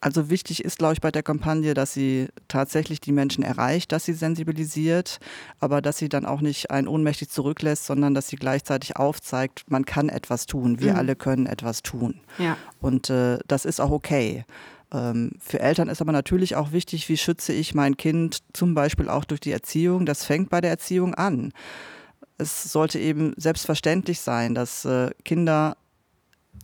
Also 0.01 0.31
wichtig 0.31 0.65
ist, 0.65 0.79
glaube 0.79 0.93
ich, 0.93 1.01
bei 1.01 1.11
der 1.11 1.21
Kampagne, 1.21 1.75
dass 1.75 1.93
sie 1.93 2.29
tatsächlich 2.47 3.01
die 3.01 3.11
Menschen 3.11 3.43
erreicht, 3.43 3.91
dass 3.91 4.03
sie 4.03 4.13
sensibilisiert, 4.13 5.19
aber 5.59 5.79
dass 5.79 5.99
sie 5.99 6.09
dann 6.09 6.25
auch 6.25 6.41
nicht 6.41 6.71
ein 6.71 6.87
ohnmächtig 6.87 7.29
zurücklässt, 7.29 7.85
sondern 7.85 8.15
dass 8.15 8.27
sie 8.27 8.35
gleichzeitig 8.35 8.97
aufzeigt, 8.97 9.69
man 9.69 9.85
kann 9.85 10.09
etwas 10.09 10.47
tun, 10.47 10.79
wir 10.79 10.93
mhm. 10.93 10.97
alle 10.97 11.15
können 11.15 11.45
etwas 11.45 11.83
tun. 11.83 12.19
Ja. 12.39 12.57
Und 12.79 13.11
äh, 13.11 13.37
das 13.47 13.65
ist 13.65 13.79
auch 13.79 13.91
okay. 13.91 14.43
Ähm, 14.91 15.33
für 15.39 15.59
Eltern 15.59 15.87
ist 15.87 16.01
aber 16.01 16.11
natürlich 16.11 16.55
auch 16.55 16.71
wichtig, 16.71 17.07
wie 17.07 17.17
schütze 17.17 17.53
ich 17.53 17.75
mein 17.75 17.95
Kind 17.95 18.39
zum 18.53 18.73
Beispiel 18.73 19.07
auch 19.07 19.23
durch 19.23 19.39
die 19.39 19.51
Erziehung. 19.51 20.07
Das 20.07 20.25
fängt 20.25 20.49
bei 20.49 20.61
der 20.61 20.71
Erziehung 20.71 21.13
an. 21.13 21.53
Es 22.39 22.63
sollte 22.63 22.97
eben 22.97 23.33
selbstverständlich 23.37 24.19
sein, 24.19 24.55
dass 24.55 24.83
äh, 24.83 25.11
Kinder 25.23 25.77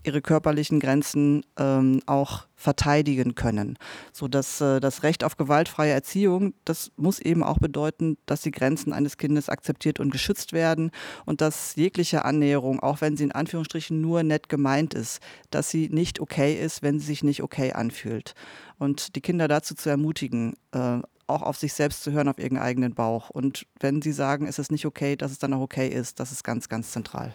ihre 0.03 0.21
körperlichen 0.21 0.79
Grenzen 0.79 1.43
ähm, 1.57 2.01
auch 2.05 2.47
verteidigen 2.55 3.35
können. 3.35 3.77
So 4.11 4.27
dass 4.27 4.61
äh, 4.61 4.79
das 4.79 5.03
Recht 5.03 5.23
auf 5.23 5.37
gewaltfreie 5.37 5.91
Erziehung, 5.91 6.53
das 6.65 6.91
muss 6.97 7.19
eben 7.19 7.43
auch 7.43 7.59
bedeuten, 7.59 8.17
dass 8.25 8.41
die 8.41 8.51
Grenzen 8.51 8.93
eines 8.93 9.17
Kindes 9.17 9.49
akzeptiert 9.49 9.99
und 9.99 10.11
geschützt 10.11 10.53
werden 10.53 10.91
und 11.25 11.41
dass 11.41 11.75
jegliche 11.75 12.25
Annäherung, 12.25 12.79
auch 12.79 13.01
wenn 13.01 13.15
sie 13.15 13.25
in 13.25 13.31
Anführungsstrichen 13.31 14.01
nur 14.01 14.23
nett 14.23 14.49
gemeint 14.49 14.93
ist, 14.93 15.19
dass 15.51 15.69
sie 15.69 15.89
nicht 15.89 16.19
okay 16.19 16.55
ist, 16.55 16.81
wenn 16.81 16.99
sie 16.99 17.05
sich 17.05 17.23
nicht 17.23 17.43
okay 17.43 17.73
anfühlt. 17.73 18.33
Und 18.79 19.15
die 19.15 19.21
Kinder 19.21 19.47
dazu 19.47 19.75
zu 19.75 19.89
ermutigen, 19.89 20.53
äh, 20.71 20.99
auch 21.27 21.41
auf 21.41 21.57
sich 21.57 21.73
selbst 21.73 22.03
zu 22.03 22.11
hören, 22.11 22.29
auf 22.29 22.39
ihren 22.39 22.57
eigenen 22.57 22.95
Bauch. 22.95 23.29
Und 23.29 23.67
wenn 23.79 24.01
sie 24.01 24.13
sagen, 24.13 24.47
es 24.47 24.59
ist 24.59 24.71
nicht 24.71 24.85
okay, 24.85 25.15
dass 25.15 25.31
es 25.31 25.39
dann 25.39 25.53
auch 25.53 25.61
okay 25.61 25.87
ist, 25.89 26.19
das 26.19 26.31
ist 26.31 26.43
ganz, 26.43 26.69
ganz 26.69 26.91
zentral. 26.91 27.33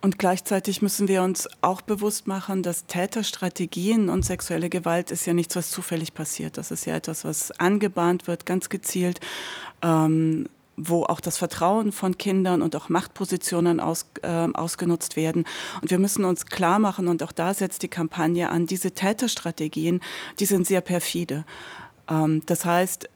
Und 0.00 0.18
gleichzeitig 0.18 0.82
müssen 0.82 1.08
wir 1.08 1.22
uns 1.22 1.48
auch 1.62 1.80
bewusst 1.80 2.26
machen, 2.26 2.62
dass 2.62 2.86
Täterstrategien 2.86 4.08
und 4.08 4.24
sexuelle 4.24 4.68
Gewalt 4.68 5.10
ist 5.10 5.26
ja 5.26 5.34
nichts, 5.34 5.56
was 5.56 5.70
zufällig 5.70 6.14
passiert. 6.14 6.58
Das 6.58 6.70
ist 6.70 6.84
ja 6.84 6.96
etwas, 6.96 7.24
was 7.24 7.50
angebahnt 7.52 8.26
wird, 8.26 8.46
ganz 8.46 8.68
gezielt. 8.68 9.20
Ähm, 9.82 10.46
wo 10.76 11.04
auch 11.04 11.20
das 11.20 11.38
Vertrauen 11.38 11.90
von 11.90 12.18
Kindern 12.18 12.62
und 12.62 12.76
auch 12.76 12.88
Machtpositionen 12.88 13.80
aus, 13.80 14.06
äh, 14.22 14.28
ausgenutzt 14.52 15.16
werden. 15.16 15.44
Und 15.80 15.90
wir 15.90 15.98
müssen 15.98 16.24
uns 16.24 16.46
klar 16.46 16.78
machen, 16.78 17.08
und 17.08 17.22
auch 17.22 17.32
da 17.32 17.54
setzt 17.54 17.82
die 17.82 17.88
Kampagne 17.88 18.50
an, 18.50 18.66
diese 18.66 18.92
Täterstrategien, 18.92 20.00
die 20.38 20.44
sind 20.44 20.66
sehr 20.66 20.82
perfide. 20.82 21.44
Ähm, 22.08 22.42
das 22.46 22.64
heißt, 22.64 23.08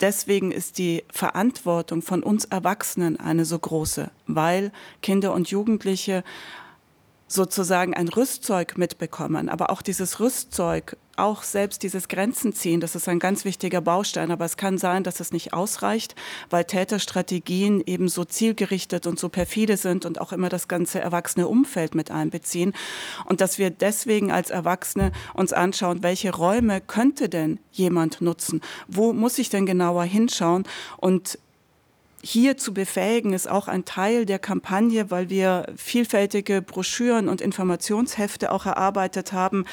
deswegen 0.00 0.52
ist 0.52 0.78
die 0.78 1.04
Verantwortung 1.10 2.02
von 2.02 2.22
uns 2.22 2.44
Erwachsenen 2.44 3.18
eine 3.18 3.44
so 3.44 3.58
große, 3.58 4.10
weil 4.26 4.72
Kinder 5.02 5.32
und 5.32 5.50
Jugendliche 5.50 6.24
sozusagen 7.28 7.94
ein 7.94 8.08
Rüstzeug 8.08 8.78
mitbekommen. 8.78 9.48
Aber 9.48 9.70
auch 9.70 9.82
dieses 9.82 10.20
Rüstzeug, 10.20 10.96
auch 11.16 11.42
selbst 11.42 11.82
dieses 11.82 12.08
Grenzen 12.08 12.52
ziehen, 12.52 12.80
das 12.80 12.94
ist 12.94 13.08
ein 13.08 13.18
ganz 13.18 13.44
wichtiger 13.44 13.80
Baustein. 13.80 14.30
Aber 14.30 14.44
es 14.44 14.56
kann 14.56 14.78
sein, 14.78 15.02
dass 15.02 15.20
es 15.20 15.32
nicht 15.32 15.52
ausreicht, 15.52 16.14
weil 16.50 16.64
Täterstrategien 16.64 17.82
eben 17.84 18.08
so 18.08 18.24
zielgerichtet 18.24 19.06
und 19.06 19.18
so 19.18 19.28
perfide 19.28 19.76
sind 19.76 20.04
und 20.04 20.20
auch 20.20 20.32
immer 20.32 20.48
das 20.48 20.68
ganze 20.68 21.00
erwachsene 21.00 21.48
Umfeld 21.48 21.94
mit 21.94 22.10
einbeziehen. 22.10 22.74
Und 23.24 23.40
dass 23.40 23.58
wir 23.58 23.70
deswegen 23.70 24.30
als 24.30 24.50
Erwachsene 24.50 25.10
uns 25.34 25.52
anschauen, 25.52 26.02
welche 26.02 26.34
Räume 26.34 26.80
könnte 26.80 27.28
denn 27.28 27.58
jemand 27.72 28.20
nutzen? 28.20 28.60
Wo 28.86 29.12
muss 29.12 29.38
ich 29.38 29.50
denn 29.50 29.66
genauer 29.66 30.04
hinschauen? 30.04 30.64
Und 30.98 31.38
hier 32.22 32.56
zu 32.56 32.74
befähigen, 32.74 33.32
ist 33.32 33.48
auch 33.48 33.68
ein 33.68 33.84
Teil 33.84 34.26
der 34.26 34.38
Kampagne, 34.38 35.10
weil 35.10 35.30
wir 35.30 35.66
vielfältige 35.76 36.62
Broschüren 36.62 37.28
und 37.28 37.40
Informationshefte 37.40 38.50
auch 38.50 38.66
erarbeitet 38.66 39.32
haben, 39.32 39.64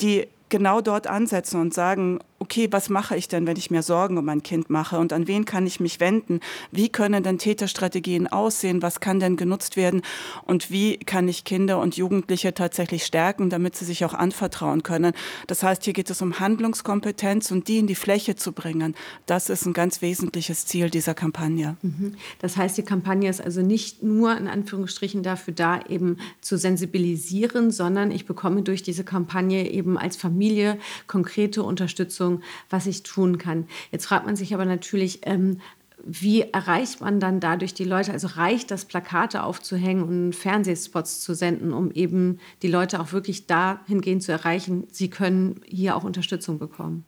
die 0.00 0.28
genau 0.48 0.80
dort 0.80 1.06
ansetzen 1.06 1.60
und 1.60 1.74
sagen, 1.74 2.20
okay, 2.50 2.66
was 2.72 2.88
mache 2.88 3.16
ich 3.16 3.28
denn, 3.28 3.46
wenn 3.46 3.56
ich 3.56 3.70
mir 3.70 3.84
Sorgen 3.84 4.18
um 4.18 4.24
mein 4.24 4.42
Kind 4.42 4.70
mache 4.70 4.98
und 4.98 5.12
an 5.12 5.28
wen 5.28 5.44
kann 5.44 5.68
ich 5.68 5.78
mich 5.78 6.00
wenden? 6.00 6.40
Wie 6.72 6.88
können 6.88 7.22
denn 7.22 7.38
Täterstrategien 7.38 8.26
aussehen? 8.26 8.82
Was 8.82 8.98
kann 8.98 9.20
denn 9.20 9.36
genutzt 9.36 9.76
werden? 9.76 10.02
Und 10.46 10.68
wie 10.68 10.96
kann 10.96 11.28
ich 11.28 11.44
Kinder 11.44 11.78
und 11.78 11.96
Jugendliche 11.96 12.52
tatsächlich 12.52 13.06
stärken, 13.06 13.50
damit 13.50 13.76
sie 13.76 13.84
sich 13.84 14.04
auch 14.04 14.14
anvertrauen 14.14 14.82
können? 14.82 15.12
Das 15.46 15.62
heißt, 15.62 15.84
hier 15.84 15.92
geht 15.92 16.10
es 16.10 16.22
um 16.22 16.40
Handlungskompetenz 16.40 17.52
und 17.52 17.68
die 17.68 17.78
in 17.78 17.86
die 17.86 17.94
Fläche 17.94 18.34
zu 18.34 18.50
bringen. 18.50 18.96
Das 19.26 19.48
ist 19.48 19.64
ein 19.64 19.72
ganz 19.72 20.02
wesentliches 20.02 20.66
Ziel 20.66 20.90
dieser 20.90 21.14
Kampagne. 21.14 21.76
Mhm. 21.82 22.16
Das 22.40 22.56
heißt, 22.56 22.76
die 22.76 22.82
Kampagne 22.82 23.30
ist 23.30 23.40
also 23.40 23.62
nicht 23.62 24.02
nur 24.02 24.36
in 24.36 24.48
Anführungsstrichen 24.48 25.22
dafür 25.22 25.54
da, 25.54 25.82
eben 25.88 26.16
zu 26.40 26.58
sensibilisieren, 26.58 27.70
sondern 27.70 28.10
ich 28.10 28.26
bekomme 28.26 28.62
durch 28.62 28.82
diese 28.82 29.04
Kampagne 29.04 29.70
eben 29.70 29.96
als 29.96 30.16
Familie 30.16 30.78
konkrete 31.06 31.62
Unterstützung 31.62 32.39
Was 32.68 32.86
ich 32.86 33.02
tun 33.02 33.38
kann. 33.38 33.66
Jetzt 33.90 34.06
fragt 34.06 34.26
man 34.26 34.36
sich 34.36 34.54
aber 34.54 34.64
natürlich, 34.64 35.20
ähm, 35.24 35.58
wie 36.04 36.42
erreicht 36.42 37.00
man 37.00 37.20
dann 37.20 37.40
dadurch 37.40 37.74
die 37.74 37.84
Leute? 37.84 38.12
Also 38.12 38.28
reicht 38.28 38.70
das, 38.70 38.84
Plakate 38.84 39.42
aufzuhängen 39.42 40.02
und 40.02 40.34
Fernsehspots 40.34 41.20
zu 41.20 41.34
senden, 41.34 41.72
um 41.72 41.90
eben 41.92 42.38
die 42.62 42.68
Leute 42.68 43.00
auch 43.00 43.12
wirklich 43.12 43.46
dahingehend 43.46 44.22
zu 44.22 44.32
erreichen, 44.32 44.86
sie 44.90 45.10
können 45.10 45.60
hier 45.66 45.96
auch 45.96 46.04
Unterstützung 46.04 46.58
bekommen? 46.58 47.04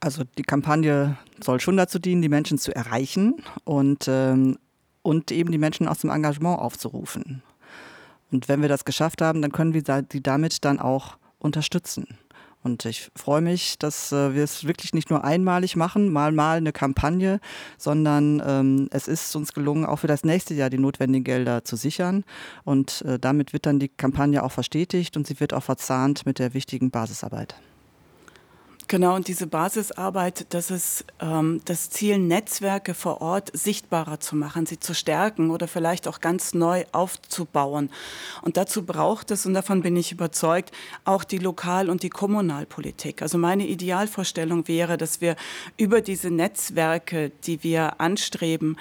Also 0.00 0.22
die 0.38 0.42
Kampagne 0.42 1.16
soll 1.42 1.60
schon 1.60 1.76
dazu 1.76 1.98
dienen, 1.98 2.22
die 2.22 2.28
Menschen 2.28 2.58
zu 2.58 2.74
erreichen 2.74 3.36
und, 3.64 4.06
ähm, 4.08 4.58
und 5.02 5.32
eben 5.32 5.50
die 5.50 5.58
Menschen 5.58 5.88
aus 5.88 6.00
dem 6.00 6.10
Engagement 6.10 6.60
aufzurufen. 6.60 7.42
Und 8.30 8.48
wenn 8.48 8.60
wir 8.60 8.68
das 8.68 8.84
geschafft 8.84 9.22
haben, 9.22 9.40
dann 9.42 9.52
können 9.52 9.72
wir 9.72 9.82
sie 10.10 10.22
damit 10.22 10.64
dann 10.64 10.80
auch 10.80 11.16
unterstützen. 11.38 12.18
Und 12.66 12.84
ich 12.84 13.12
freue 13.14 13.42
mich, 13.42 13.78
dass 13.78 14.10
äh, 14.10 14.34
wir 14.34 14.42
es 14.42 14.66
wirklich 14.66 14.92
nicht 14.92 15.08
nur 15.08 15.22
einmalig 15.22 15.76
machen, 15.76 16.12
mal 16.12 16.32
mal 16.32 16.56
eine 16.56 16.72
Kampagne, 16.72 17.38
sondern 17.78 18.42
ähm, 18.44 18.88
es 18.90 19.06
ist 19.06 19.36
uns 19.36 19.52
gelungen, 19.52 19.86
auch 19.86 20.00
für 20.00 20.08
das 20.08 20.24
nächste 20.24 20.52
Jahr 20.52 20.68
die 20.68 20.78
notwendigen 20.78 21.22
Gelder 21.22 21.64
zu 21.64 21.76
sichern. 21.76 22.24
Und 22.64 23.02
äh, 23.02 23.20
damit 23.20 23.52
wird 23.52 23.66
dann 23.66 23.78
die 23.78 23.88
Kampagne 23.88 24.42
auch 24.42 24.50
verstetigt 24.50 25.16
und 25.16 25.28
sie 25.28 25.38
wird 25.38 25.54
auch 25.54 25.62
verzahnt 25.62 26.26
mit 26.26 26.40
der 26.40 26.54
wichtigen 26.54 26.90
Basisarbeit. 26.90 27.54
Genau, 28.88 29.16
und 29.16 29.26
diese 29.26 29.48
Basisarbeit, 29.48 30.46
das 30.50 30.70
ist 30.70 31.04
ähm, 31.20 31.60
das 31.64 31.90
Ziel, 31.90 32.18
Netzwerke 32.18 32.94
vor 32.94 33.20
Ort 33.20 33.50
sichtbarer 33.52 34.20
zu 34.20 34.36
machen, 34.36 34.64
sie 34.64 34.78
zu 34.78 34.94
stärken 34.94 35.50
oder 35.50 35.66
vielleicht 35.66 36.06
auch 36.06 36.20
ganz 36.20 36.54
neu 36.54 36.84
aufzubauen. 36.92 37.90
Und 38.42 38.56
dazu 38.56 38.86
braucht 38.86 39.32
es, 39.32 39.44
und 39.44 39.54
davon 39.54 39.82
bin 39.82 39.96
ich 39.96 40.12
überzeugt, 40.12 40.70
auch 41.04 41.24
die 41.24 41.38
Lokal- 41.38 41.90
und 41.90 42.04
die 42.04 42.10
Kommunalpolitik. 42.10 43.22
Also 43.22 43.38
meine 43.38 43.66
Idealvorstellung 43.66 44.68
wäre, 44.68 44.96
dass 44.96 45.20
wir 45.20 45.34
über 45.76 46.00
diese 46.00 46.30
Netzwerke, 46.30 47.32
die 47.44 47.64
wir 47.64 48.00
anstreben, 48.00 48.76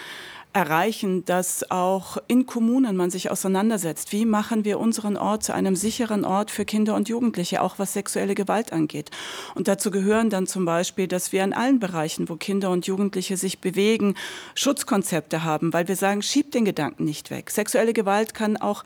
erreichen, 0.56 1.26
dass 1.26 1.70
auch 1.70 2.18
in 2.28 2.46
Kommunen 2.46 2.96
man 2.96 3.12
sich 3.12 3.30
auseinandersetzt. 3.30 4.14
Wie 4.14 4.26
machen 4.26 4.64
wir 4.64 4.80
unseren 4.80 5.18
Ort 5.18 5.44
zu 5.44 5.54
einem 5.54 5.76
sicheren 5.76 6.24
Ort 6.24 6.50
für 6.50 6.64
Kinder 6.64 6.96
und 6.96 7.10
Jugendliche, 7.10 7.62
auch 7.62 7.78
was 7.78 7.92
sexuelle 7.92 8.36
Gewalt 8.36 8.72
angeht? 8.72 9.12
Und 9.54 9.68
dazu 9.68 9.92
gehören 9.92 10.30
dann 10.30 10.48
zum 10.48 10.64
Beispiel, 10.64 11.10
dass 11.10 11.34
wir 11.34 11.44
in 11.44 11.54
allen 11.54 11.80
Bereichen, 11.80 12.30
wo 12.30 12.38
Kinder 12.38 12.72
und 12.72 12.88
Jugendliche 12.88 13.36
sich 13.36 13.60
bewegen, 13.60 14.16
Schutzkonzepte 14.56 15.44
haben, 15.44 15.74
weil 15.74 15.90
wir 15.90 15.98
sagen, 15.98 16.22
schiebt 16.22 16.54
den 16.54 16.64
Gedanken 16.64 17.04
nicht 17.04 17.32
weg. 17.32 17.52
Sexuelle 17.52 17.92
Gewalt 17.92 18.34
kann 18.34 18.56
auch 18.56 18.86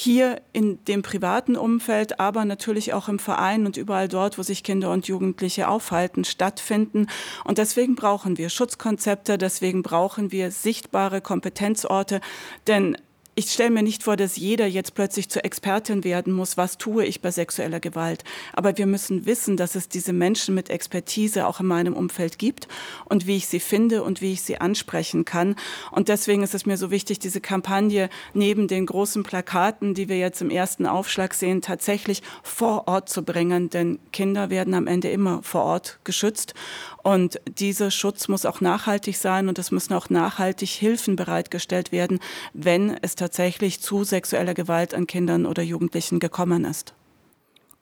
hier 0.00 0.42
in 0.52 0.84
dem 0.84 1.02
privaten 1.02 1.56
Umfeld, 1.56 2.20
aber 2.20 2.44
natürlich 2.44 2.94
auch 2.94 3.08
im 3.08 3.18
Verein 3.18 3.66
und 3.66 3.76
überall 3.76 4.06
dort, 4.06 4.38
wo 4.38 4.42
sich 4.42 4.62
Kinder 4.62 4.92
und 4.92 5.08
Jugendliche 5.08 5.66
aufhalten, 5.66 6.22
stattfinden. 6.22 7.08
Und 7.42 7.58
deswegen 7.58 7.96
brauchen 7.96 8.38
wir 8.38 8.48
Schutzkonzepte, 8.48 9.38
deswegen 9.38 9.82
brauchen 9.82 10.30
wir 10.30 10.52
sichtbare 10.52 11.20
Kompetenzorte, 11.20 12.20
denn 12.68 12.96
ich 13.38 13.52
stelle 13.52 13.70
mir 13.70 13.84
nicht 13.84 14.02
vor, 14.02 14.16
dass 14.16 14.36
jeder 14.36 14.66
jetzt 14.66 14.96
plötzlich 14.96 15.28
zur 15.28 15.44
Expertin 15.44 16.02
werden 16.02 16.32
muss, 16.32 16.56
was 16.56 16.76
tue 16.76 17.04
ich 17.04 17.20
bei 17.20 17.30
sexueller 17.30 17.78
Gewalt. 17.78 18.24
Aber 18.52 18.76
wir 18.76 18.86
müssen 18.86 19.26
wissen, 19.26 19.56
dass 19.56 19.76
es 19.76 19.88
diese 19.88 20.12
Menschen 20.12 20.56
mit 20.56 20.70
Expertise 20.70 21.46
auch 21.46 21.60
in 21.60 21.66
meinem 21.66 21.94
Umfeld 21.94 22.40
gibt 22.40 22.66
und 23.04 23.28
wie 23.28 23.36
ich 23.36 23.46
sie 23.46 23.60
finde 23.60 24.02
und 24.02 24.20
wie 24.20 24.32
ich 24.32 24.42
sie 24.42 24.60
ansprechen 24.60 25.24
kann. 25.24 25.54
Und 25.92 26.08
deswegen 26.08 26.42
ist 26.42 26.52
es 26.52 26.66
mir 26.66 26.76
so 26.76 26.90
wichtig, 26.90 27.20
diese 27.20 27.40
Kampagne 27.40 28.08
neben 28.34 28.66
den 28.66 28.86
großen 28.86 29.22
Plakaten, 29.22 29.94
die 29.94 30.08
wir 30.08 30.18
jetzt 30.18 30.42
im 30.42 30.50
ersten 30.50 30.84
Aufschlag 30.86 31.32
sehen, 31.32 31.62
tatsächlich 31.62 32.24
vor 32.42 32.88
Ort 32.88 33.08
zu 33.08 33.22
bringen. 33.22 33.70
Denn 33.70 34.00
Kinder 34.12 34.50
werden 34.50 34.74
am 34.74 34.88
Ende 34.88 35.10
immer 35.10 35.44
vor 35.44 35.62
Ort 35.62 36.00
geschützt. 36.02 36.54
Und 37.02 37.40
dieser 37.58 37.90
Schutz 37.90 38.28
muss 38.28 38.44
auch 38.44 38.60
nachhaltig 38.60 39.16
sein 39.16 39.48
und 39.48 39.58
es 39.58 39.70
müssen 39.70 39.94
auch 39.94 40.10
nachhaltig 40.10 40.70
Hilfen 40.70 41.16
bereitgestellt 41.16 41.92
werden, 41.92 42.18
wenn 42.52 42.96
es 43.02 43.14
tatsächlich 43.14 43.80
zu 43.80 44.04
sexueller 44.04 44.54
Gewalt 44.54 44.94
an 44.94 45.06
Kindern 45.06 45.46
oder 45.46 45.62
Jugendlichen 45.62 46.18
gekommen 46.18 46.64
ist. 46.64 46.94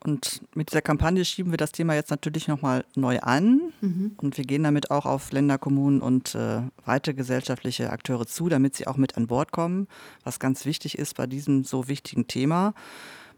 Und 0.04 0.42
mit 0.54 0.70
dieser 0.70 0.82
Kampagne 0.82 1.24
schieben 1.24 1.52
wir 1.52 1.56
das 1.56 1.72
Thema 1.72 1.94
jetzt 1.94 2.10
natürlich 2.10 2.46
nochmal 2.46 2.84
neu 2.94 3.18
an. 3.20 3.72
Mhm. 3.80 4.12
Und 4.18 4.36
wir 4.36 4.44
gehen 4.44 4.62
damit 4.62 4.92
auch 4.92 5.04
auf 5.04 5.32
Länder, 5.32 5.58
Kommunen 5.58 6.00
und 6.00 6.34
äh, 6.36 6.60
weitere 6.84 7.14
gesellschaftliche 7.14 7.90
Akteure 7.90 8.24
zu, 8.26 8.48
damit 8.48 8.76
sie 8.76 8.86
auch 8.86 8.96
mit 8.96 9.16
an 9.16 9.26
Bord 9.26 9.50
kommen, 9.50 9.88
was 10.22 10.38
ganz 10.38 10.64
wichtig 10.64 10.96
ist 10.96 11.16
bei 11.16 11.26
diesem 11.26 11.64
so 11.64 11.88
wichtigen 11.88 12.28
Thema. 12.28 12.74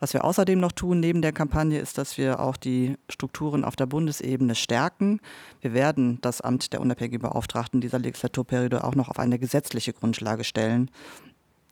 Was 0.00 0.12
wir 0.12 0.24
außerdem 0.24 0.60
noch 0.60 0.72
tun 0.72 1.00
neben 1.00 1.22
der 1.22 1.32
Kampagne 1.32 1.78
ist, 1.78 1.98
dass 1.98 2.18
wir 2.18 2.40
auch 2.40 2.56
die 2.56 2.96
Strukturen 3.08 3.64
auf 3.64 3.74
der 3.76 3.86
Bundesebene 3.86 4.54
stärken. 4.54 5.20
Wir 5.60 5.74
werden 5.74 6.18
das 6.20 6.40
Amt 6.40 6.72
der 6.72 6.80
unabhängigen 6.80 7.20
Beauftragten 7.20 7.80
dieser 7.80 7.98
Legislaturperiode 7.98 8.84
auch 8.84 8.94
noch 8.94 9.08
auf 9.08 9.18
eine 9.18 9.38
gesetzliche 9.38 9.92
Grundlage 9.92 10.44
stellen. 10.44 10.90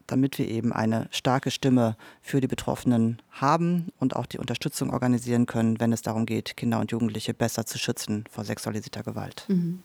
Damit 0.07 0.39
wir 0.39 0.49
eben 0.49 0.73
eine 0.73 1.09
starke 1.11 1.51
Stimme 1.51 1.97
für 2.23 2.41
die 2.41 2.47
Betroffenen 2.47 3.21
haben 3.41 3.93
und 3.99 4.17
auch 4.17 4.27
die 4.27 4.39
Unterstützung 4.39 4.91
organisieren 4.91 5.47
können, 5.47 5.79
wenn 5.79 5.93
es 5.93 6.03
darum 6.03 6.27
geht, 6.27 6.57
Kinder 6.57 6.81
und 6.81 6.91
Jugendliche 6.91 7.35
besser 7.35 7.67
zu 7.67 7.79
schützen 7.79 8.25
vor 8.31 8.45
sexualisierter 8.45 9.03
Gewalt. 9.03 9.45
Mhm. 9.49 9.81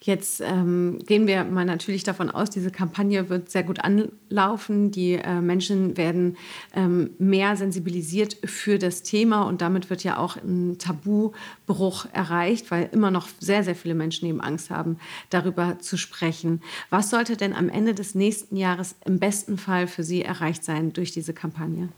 Jetzt 0.00 0.40
ähm, 0.40 0.98
gehen 1.06 1.26
wir 1.26 1.44
mal 1.44 1.64
natürlich 1.64 2.02
davon 2.02 2.30
aus, 2.30 2.50
diese 2.50 2.70
Kampagne 2.70 3.28
wird 3.28 3.50
sehr 3.50 3.62
gut 3.62 3.80
anlaufen. 3.80 4.90
Die 4.90 5.14
äh, 5.14 5.40
Menschen 5.40 5.96
werden 5.96 6.36
ähm, 6.74 7.10
mehr 7.18 7.56
sensibilisiert 7.56 8.38
für 8.44 8.78
das 8.78 9.02
Thema 9.02 9.42
und 9.42 9.60
damit 9.60 9.90
wird 9.90 10.02
ja 10.04 10.18
auch 10.18 10.36
ein 10.36 10.78
Tabubruch 10.78 12.06
erreicht, 12.12 12.70
weil 12.70 12.88
immer 12.92 13.10
noch 13.10 13.28
sehr, 13.38 13.64
sehr 13.64 13.74
viele 13.74 13.94
Menschen 13.94 14.28
eben 14.28 14.40
Angst 14.40 14.70
haben, 14.70 14.98
darüber 15.30 15.78
zu 15.78 15.96
sprechen. 15.96 16.62
Was 16.90 17.10
sollte 17.10 17.36
denn 17.36 17.52
am 17.52 17.68
Ende 17.68 17.94
des 17.94 18.14
nächsten 18.14 18.56
Jahres 18.56 18.96
im 19.04 19.18
besten 19.18 19.58
Fall 19.64 19.86
für 19.86 20.04
Sie 20.04 20.22
erreicht 20.22 20.64
sein 20.64 20.92
durch 20.92 21.12
diese 21.12 21.32
Kampagne? 21.32 21.88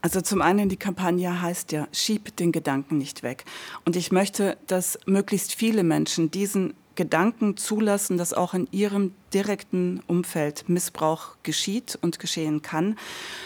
Also 0.00 0.20
zum 0.20 0.42
einen, 0.42 0.68
die 0.68 0.76
Kampagne 0.76 1.42
heißt 1.42 1.72
ja, 1.72 1.88
schieb 1.92 2.36
den 2.36 2.52
Gedanken 2.52 2.98
nicht 2.98 3.22
weg. 3.22 3.44
Und 3.84 3.96
ich 3.96 4.12
möchte, 4.12 4.56
dass 4.68 4.98
möglichst 5.06 5.54
viele 5.54 5.82
Menschen 5.82 6.30
diesen 6.30 6.74
Gedanken 6.98 7.56
zulassen, 7.56 8.18
dass 8.18 8.34
auch 8.34 8.54
in 8.54 8.66
ihrem 8.72 9.12
direkten 9.32 10.02
Umfeld 10.08 10.68
Missbrauch 10.68 11.36
geschieht 11.44 11.96
und 12.02 12.18
geschehen 12.18 12.60
kann, 12.60 12.98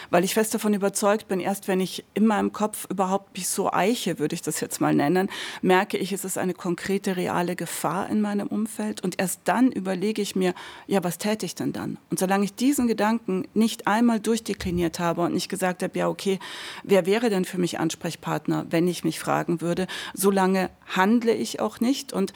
weil 0.09 0.23
ich 0.23 0.33
fest 0.33 0.55
davon 0.55 0.73
überzeugt 0.73 1.27
bin, 1.27 1.39
erst 1.39 1.67
wenn 1.67 1.79
ich 1.79 2.03
in 2.15 2.25
meinem 2.25 2.51
Kopf 2.51 2.87
überhaupt 2.89 3.37
mich 3.37 3.47
so 3.47 3.71
eiche, 3.71 4.17
würde 4.17 4.33
ich 4.33 4.41
das 4.41 4.59
jetzt 4.59 4.81
mal 4.81 4.95
nennen, 4.95 5.29
merke 5.61 5.99
ich, 5.99 6.11
es 6.11 6.25
ist 6.25 6.39
eine 6.39 6.55
konkrete, 6.55 7.15
reale 7.15 7.55
Gefahr 7.55 8.09
in 8.09 8.21
meinem 8.21 8.47
Umfeld. 8.47 9.03
Und 9.03 9.19
erst 9.19 9.41
dann 9.43 9.71
überlege 9.71 10.23
ich 10.23 10.35
mir, 10.35 10.55
ja, 10.87 11.03
was 11.03 11.19
täte 11.19 11.45
ich 11.45 11.53
denn 11.53 11.73
dann? 11.73 11.99
Und 12.09 12.17
solange 12.17 12.45
ich 12.45 12.55
diesen 12.55 12.87
Gedanken 12.87 13.47
nicht 13.53 13.85
einmal 13.85 14.19
durchdekliniert 14.19 14.97
habe 14.97 15.21
und 15.21 15.35
nicht 15.35 15.49
gesagt 15.49 15.83
habe, 15.83 15.99
ja, 15.99 16.09
okay, 16.09 16.39
wer 16.81 17.05
wäre 17.05 17.29
denn 17.29 17.45
für 17.45 17.59
mich 17.59 17.77
Ansprechpartner, 17.77 18.65
wenn 18.71 18.87
ich 18.87 19.03
mich 19.03 19.19
fragen 19.19 19.61
würde, 19.61 19.85
solange 20.15 20.71
handle 20.87 21.35
ich 21.35 21.59
auch 21.59 21.81
nicht. 21.81 22.13
Und 22.13 22.33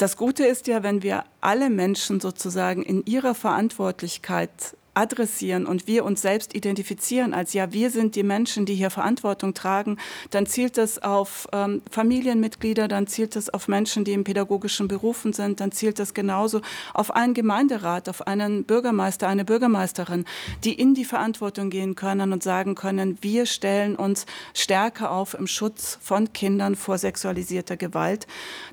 das 0.00 0.16
Gute 0.16 0.46
ist 0.46 0.66
ja, 0.66 0.82
wenn 0.82 1.02
wir 1.02 1.24
alle 1.42 1.68
Menschen 1.68 2.20
sozusagen 2.20 2.82
in 2.82 3.04
ihrer 3.04 3.34
Verantwortlichkeit 3.34 4.76
adressieren 4.94 5.66
und 5.66 5.86
wir 5.86 6.04
uns 6.04 6.22
selbst 6.22 6.54
identifizieren 6.54 7.34
als 7.34 7.52
ja, 7.52 7.72
wir 7.72 7.90
sind 7.90 8.16
die 8.16 8.22
Menschen, 8.22 8.66
die 8.66 8.74
hier 8.74 8.90
Verantwortung 8.90 9.54
tragen, 9.54 9.98
dann 10.30 10.46
zielt 10.46 10.76
das 10.76 11.00
auf 11.02 11.48
ähm, 11.52 11.82
Familienmitglieder, 11.90 12.88
dann 12.88 13.06
zielt 13.06 13.36
das 13.36 13.48
auf 13.50 13.68
Menschen, 13.68 14.04
die 14.04 14.12
in 14.12 14.24
pädagogischen 14.24 14.88
Berufen 14.88 15.32
sind, 15.32 15.60
dann 15.60 15.72
zielt 15.72 15.98
das 15.98 16.14
genauso 16.14 16.60
auf 16.94 17.14
einen 17.14 17.34
Gemeinderat, 17.34 18.08
auf 18.08 18.26
einen 18.26 18.64
Bürgermeister, 18.64 19.28
eine 19.28 19.44
Bürgermeisterin, 19.44 20.24
die 20.64 20.74
in 20.74 20.94
die 20.94 21.04
Verantwortung 21.04 21.70
gehen 21.70 21.94
können 21.94 22.32
und 22.32 22.42
sagen 22.42 22.74
können, 22.74 23.18
wir 23.20 23.46
stellen 23.46 23.96
uns 23.96 24.26
stärker 24.54 25.10
auf 25.10 25.34
im 25.34 25.46
Schutz 25.46 25.98
von 26.00 26.32
Kindern 26.32 26.74
vor 26.74 26.98
sexualisierter 26.98 27.76
Gewalt. 27.76 28.26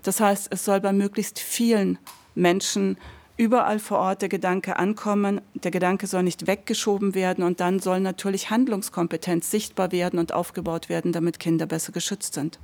Das 0.03 0.19
heißt, 0.19 0.47
es 0.51 0.65
soll 0.65 0.81
bei 0.81 0.93
möglichst 0.93 1.39
vielen 1.39 1.99
Menschen 2.35 2.97
überall 3.37 3.79
vor 3.79 3.99
Ort 3.99 4.21
der 4.21 4.29
Gedanke 4.29 4.77
ankommen. 4.77 5.41
Der 5.53 5.71
Gedanke 5.71 6.07
soll 6.07 6.23
nicht 6.23 6.47
weggeschoben 6.47 7.15
werden 7.15 7.43
und 7.43 7.59
dann 7.59 7.79
soll 7.79 7.99
natürlich 7.99 8.49
Handlungskompetenz 8.49 9.49
sichtbar 9.49 9.91
werden 9.91 10.19
und 10.19 10.33
aufgebaut 10.33 10.89
werden, 10.89 11.11
damit 11.13 11.39
Kinder 11.39 11.65
besser 11.67 11.91
geschützt 11.91 12.33
sind. 12.33 12.59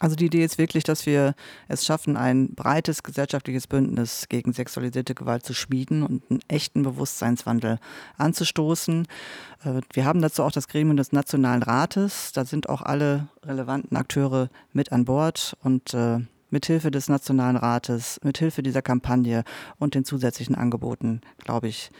Also 0.00 0.14
die 0.14 0.26
Idee 0.26 0.44
ist 0.44 0.58
wirklich, 0.58 0.84
dass 0.84 1.06
wir 1.06 1.34
es 1.66 1.84
schaffen, 1.84 2.16
ein 2.16 2.54
breites 2.54 3.02
gesellschaftliches 3.02 3.66
Bündnis 3.66 4.26
gegen 4.28 4.52
sexualisierte 4.52 5.14
Gewalt 5.14 5.44
zu 5.44 5.54
schmieden 5.54 6.04
und 6.04 6.22
einen 6.30 6.40
echten 6.46 6.84
Bewusstseinswandel 6.84 7.80
anzustoßen. 8.16 9.08
Äh, 9.64 9.80
wir 9.92 10.04
haben 10.04 10.22
dazu 10.22 10.44
auch 10.44 10.52
das 10.52 10.68
Gremium 10.68 10.96
des 10.96 11.10
Nationalen 11.10 11.64
Rates. 11.64 12.30
Da 12.32 12.44
sind 12.44 12.68
auch 12.68 12.82
alle 12.82 13.26
relevanten 13.44 13.96
Akteure 13.96 14.50
mit 14.72 14.92
an 14.92 15.04
Bord 15.04 15.56
und 15.64 15.92
äh, 15.94 16.20
mithilfe 16.50 16.90
des 16.90 17.08
Nationalen 17.08 17.56
Rates, 17.56 18.20
mithilfe 18.22 18.62
dieser 18.62 18.82
Kampagne 18.82 19.44
und 19.78 19.94
den 19.94 20.04
zusätzlichen 20.04 20.54
Angeboten, 20.54 21.20
glaube 21.44 21.68
ich, 21.68 21.90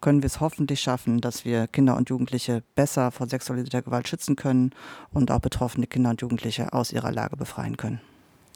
können 0.00 0.22
wir 0.22 0.26
es 0.26 0.40
hoffentlich 0.40 0.80
schaffen, 0.80 1.22
dass 1.22 1.46
wir 1.46 1.66
Kinder 1.66 1.96
und 1.96 2.10
Jugendliche 2.10 2.62
besser 2.74 3.10
vor 3.10 3.26
sexualisierter 3.26 3.80
Gewalt 3.80 4.06
schützen 4.06 4.36
können 4.36 4.72
und 5.12 5.30
auch 5.30 5.40
betroffene 5.40 5.86
Kinder 5.86 6.10
und 6.10 6.20
Jugendliche 6.20 6.74
aus 6.74 6.92
ihrer 6.92 7.10
Lage 7.10 7.36
befreien 7.38 7.78
können. 7.78 8.00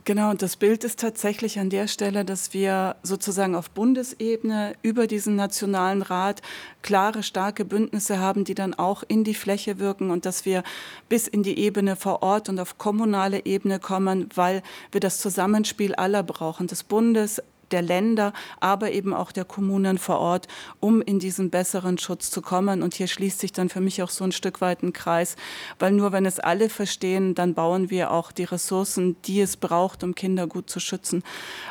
Genau, 0.09 0.31
und 0.31 0.41
das 0.41 0.57
Bild 0.57 0.85
ist 0.85 1.01
tatsächlich 1.01 1.59
an 1.59 1.69
der 1.69 1.87
Stelle, 1.87 2.25
dass 2.25 2.55
wir 2.55 2.97
sozusagen 3.03 3.55
auf 3.55 3.69
Bundesebene 3.69 4.75
über 4.81 5.07
diesen 5.07 5.37
Nationalen 5.37 6.01
Rat 6.01 6.41
klare, 6.81 7.23
starke 7.23 7.67
Bündnisse 7.67 8.19
haben, 8.19 8.45
die 8.45 8.55
dann 8.55 8.73
auch 8.73 9.03
in 9.07 9.23
die 9.23 9.35
Fläche 9.35 9.79
wirken 9.79 10.11
und 10.11 10.25
dass 10.25 10.47
wir 10.47 10.63
bis 11.11 11.29
in 11.29 11.43
die 11.43 11.59
Ebene 11.59 11.95
vor 11.95 12.23
Ort 12.23 12.49
und 12.49 12.59
auf 12.59 12.79
kommunale 12.79 13.45
Ebene 13.45 13.81
kommen, 13.81 14.31
weil 14.35 14.63
wir 14.93 15.03
das 15.03 15.19
Zusammenspiel 15.19 15.95
aller 15.95 16.23
brauchen, 16.23 16.69
des 16.69 16.85
Bundes, 16.85 17.43
der 17.73 17.83
Länder, 17.83 18.33
aber 18.61 18.93
eben 18.93 19.15
auch 19.15 19.33
der 19.33 19.45
Kommunen 19.45 19.99
vor 19.99 20.19
Ort, 20.19 20.49
um 20.81 21.03
in 21.03 21.19
diesen 21.19 21.51
besseren 21.51 21.99
Schutz 21.99 22.31
zu 22.31 22.43
kommen. 22.43 22.83
Und 22.83 22.95
hier 22.95 23.07
schließt 23.07 23.41
sich 23.41 23.53
dann 23.53 23.69
für 23.69 23.81
mich 23.81 24.03
auch 24.03 24.11
so 24.11 24.25
ein 24.25 24.33
Stück 24.33 24.61
weit 24.61 24.83
ein 24.83 24.93
Kreis, 24.93 25.37
weil 25.79 25.93
nur 25.93 26.13
wenn 26.13 26.27
es 26.27 26.41
alle 26.41 26.69
verstehen, 26.69 27.35
dann 27.35 27.55
bauen 27.55 27.91
wir 27.91 28.11
auch 28.11 28.33
die 28.33 28.45
Ressourcen, 28.45 29.17
die 29.25 29.41
es 29.41 29.57
braucht, 29.57 30.03
um 30.03 30.15
Kinder 30.15 30.47
gut 30.47 30.71
zu 30.71 30.81
schützen 30.81 31.23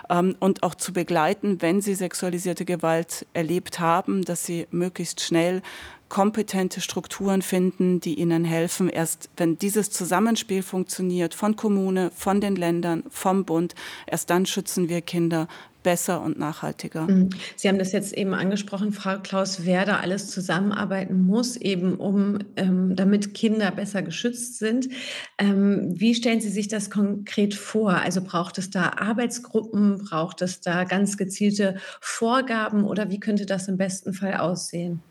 ähm, 0.10 0.36
und 0.40 0.64
auch 0.64 0.76
zu 0.76 0.94
begleiten, 0.94 1.62
wenn 1.62 1.82
sie 1.82 1.96
sexualisierte 1.96 2.66
Gewalt 2.66 3.26
erlebt 3.34 3.80
haben, 3.80 4.24
dass 4.24 4.46
sie 4.46 4.68
möglichst 4.72 5.22
schnell 5.22 5.62
kompetente 6.10 6.82
Strukturen 6.82 7.42
finden, 7.42 8.00
die 8.00 8.16
ihnen 8.16 8.46
helfen. 8.46 8.90
Erst 8.90 9.30
wenn 9.38 9.58
dieses 9.58 9.90
Zusammenspiel 9.92 10.64
funktioniert 10.64 11.34
von 11.34 11.56
Kommune, 11.56 12.12
von 12.16 12.42
den 12.42 12.56
Ländern, 12.56 13.04
vom 13.10 13.46
Bund, 13.46 13.76
erst 14.06 14.30
dann 14.30 14.46
schützen 14.46 14.90
wir 14.90 15.02
Kinder 15.02 15.48
besser 15.88 16.22
und 16.22 16.38
nachhaltiger. 16.38 17.08
Mhm. 17.08 17.30
Sie 17.56 17.70
haben 17.70 17.80
das 17.80 17.94
jetzt 17.94 18.12
eben 18.14 18.34
angesprochen, 18.34 18.92
Frau 18.92 19.20
Klaus, 19.20 19.64
wer 19.64 19.86
da 19.86 20.02
alles 20.02 20.30
zusammenarbeiten 20.30 21.26
muss, 21.26 21.56
eben 21.56 21.96
um, 21.96 22.40
ähm, 22.58 22.94
damit 22.96 23.34
Kinder 23.34 23.72
besser 23.72 24.02
geschützt 24.02 24.60
sind. 24.60 24.90
Ähm, 25.38 25.94
wie 25.98 26.14
stellen 26.14 26.42
Sie 26.42 26.50
sich 26.50 26.68
das 26.68 26.90
konkret 26.90 27.54
vor? 27.54 27.94
Also 27.94 28.22
braucht 28.22 28.58
es 28.58 28.70
da 28.70 28.94
Arbeitsgruppen, 28.98 30.00
braucht 30.00 30.42
es 30.42 30.60
da 30.60 30.84
ganz 30.84 31.16
gezielte 31.16 31.78
Vorgaben 32.02 32.84
oder 32.84 33.10
wie 33.10 33.22
könnte 33.22 33.46
das 33.46 33.70
im 33.70 33.78
besten 33.78 34.14
Fall 34.14 34.34
aussehen? 34.34 35.02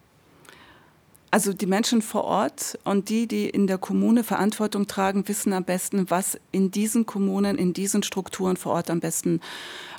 Also 1.36 1.52
die 1.52 1.66
Menschen 1.66 2.00
vor 2.00 2.24
Ort 2.24 2.78
und 2.84 3.10
die, 3.10 3.26
die 3.26 3.46
in 3.46 3.66
der 3.66 3.76
Kommune 3.76 4.24
Verantwortung 4.24 4.86
tragen, 4.86 5.28
wissen 5.28 5.52
am 5.52 5.64
besten, 5.64 6.08
was 6.08 6.40
in 6.50 6.70
diesen 6.70 7.04
Kommunen, 7.04 7.58
in 7.58 7.74
diesen 7.74 8.02
Strukturen 8.02 8.56
vor 8.56 8.72
Ort 8.72 8.88
am 8.88 9.00
besten 9.00 9.42